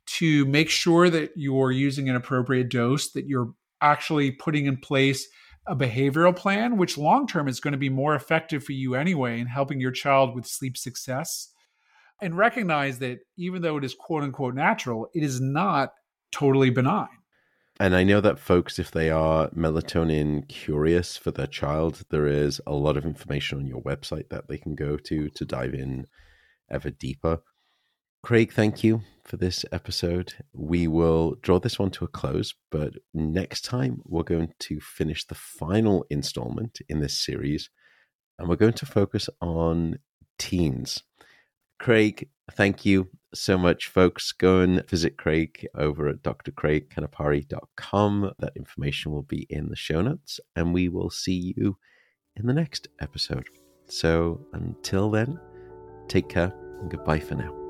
to 0.07 0.45
make 0.47 0.69
sure 0.69 1.11
that 1.11 1.31
you're 1.37 1.71
using 1.71 2.09
an 2.09 2.17
appropriate 2.17 2.71
dose, 2.71 3.13
that 3.13 3.27
you're 3.27 3.53
actually 3.81 4.33
putting 4.33 4.67
in 4.67 4.77
place 4.77 5.29
a 5.67 5.77
behavioral 5.77 6.35
plan, 6.35 6.77
which 6.77 6.99
long 6.99 7.27
term 7.27 7.49
is 7.49 7.61
going 7.61 7.73
to 7.73 7.79
be 7.79 7.89
more 7.89 8.15
effective 8.15 8.65
for 8.65 8.73
you 8.73 8.95
anyway 8.95 9.41
in 9.41 9.47
helping 9.47 9.81
your 9.81 9.93
child 9.93 10.35
with 10.35 10.47
sleep 10.47 10.77
success. 10.77 11.49
And 12.21 12.37
recognize 12.37 12.99
that 13.01 13.21
even 13.37 13.63
though 13.63 13.77
it 13.77 13.85
is 13.85 13.95
quote 13.95 14.23
unquote 14.23 14.55
natural, 14.55 15.09
it 15.15 15.23
is 15.23 15.41
not 15.41 15.93
totally 16.31 16.71
benign. 16.71 17.09
And 17.81 17.97
I 17.97 18.05
know 18.05 18.21
that 18.21 18.39
folks, 18.39 18.79
if 18.79 18.91
they 18.91 19.11
are 19.11 19.49
melatonin 19.51 20.47
curious 20.49 21.17
for 21.17 21.31
their 21.31 21.47
child, 21.47 22.05
there 22.11 22.27
is 22.27 22.61
a 22.67 22.75
lot 22.75 22.97
of 22.97 23.05
information 23.05 23.59
on 23.59 23.67
your 23.67 23.83
website 23.83 24.29
that 24.29 24.47
they 24.47 24.59
can 24.59 24.75
go 24.75 24.97
to 24.97 25.29
to 25.31 25.45
dive 25.45 25.75
in 25.75 26.07
ever 26.71 26.91
deeper. 26.91 27.41
Craig, 28.23 28.53
thank 28.53 28.85
you 28.85 29.03
for 29.33 29.39
this 29.39 29.65
episode. 29.73 30.35
We 30.53 30.87
will 30.87 31.37
draw 31.41 31.59
this 31.59 31.79
one 31.79 31.91
to 31.93 32.05
a 32.05 32.09
close, 32.09 32.53
but 32.71 32.93
next 33.15 33.65
time 33.65 34.03
we're 34.05 34.25
going 34.25 34.53
to 34.59 34.79
finish 34.79 35.25
the 35.25 35.35
final 35.35 36.05
installment 36.11 36.81
in 36.87 37.01
this 37.01 37.17
series 37.17 37.71
and 38.39 38.47
we're 38.47 38.57
going 38.57 38.75
to 38.75 38.85
focus 38.85 39.31
on 39.41 40.01
teens. 40.39 41.03
Craig, 41.81 42.29
thank 42.51 42.85
you 42.85 43.09
so 43.33 43.57
much, 43.57 43.89
folks. 43.89 44.33
Go 44.33 44.61
and 44.61 44.87
visit 44.87 45.17
Craig 45.17 45.67
over 45.75 46.09
at 46.09 46.23
drcraigcanapari.com. 46.23 48.33
That 48.39 48.53
information 48.55 49.13
will 49.13 49.23
be 49.23 49.47
in 49.49 49.71
the 49.71 49.77
show 49.77 50.03
notes, 50.03 50.41
and 50.55 50.75
we 50.75 50.91
will 50.91 51.09
see 51.09 51.55
you 51.57 51.79
in 52.37 52.47
the 52.47 52.53
next 52.53 52.89
episode. 53.01 53.47
So 53.89 54.47
until 54.53 55.11
then, 55.11 55.41
take 56.07 56.29
care 56.29 56.53
and 56.83 56.91
goodbye 56.91 57.21
for 57.21 57.37
now. 57.37 57.62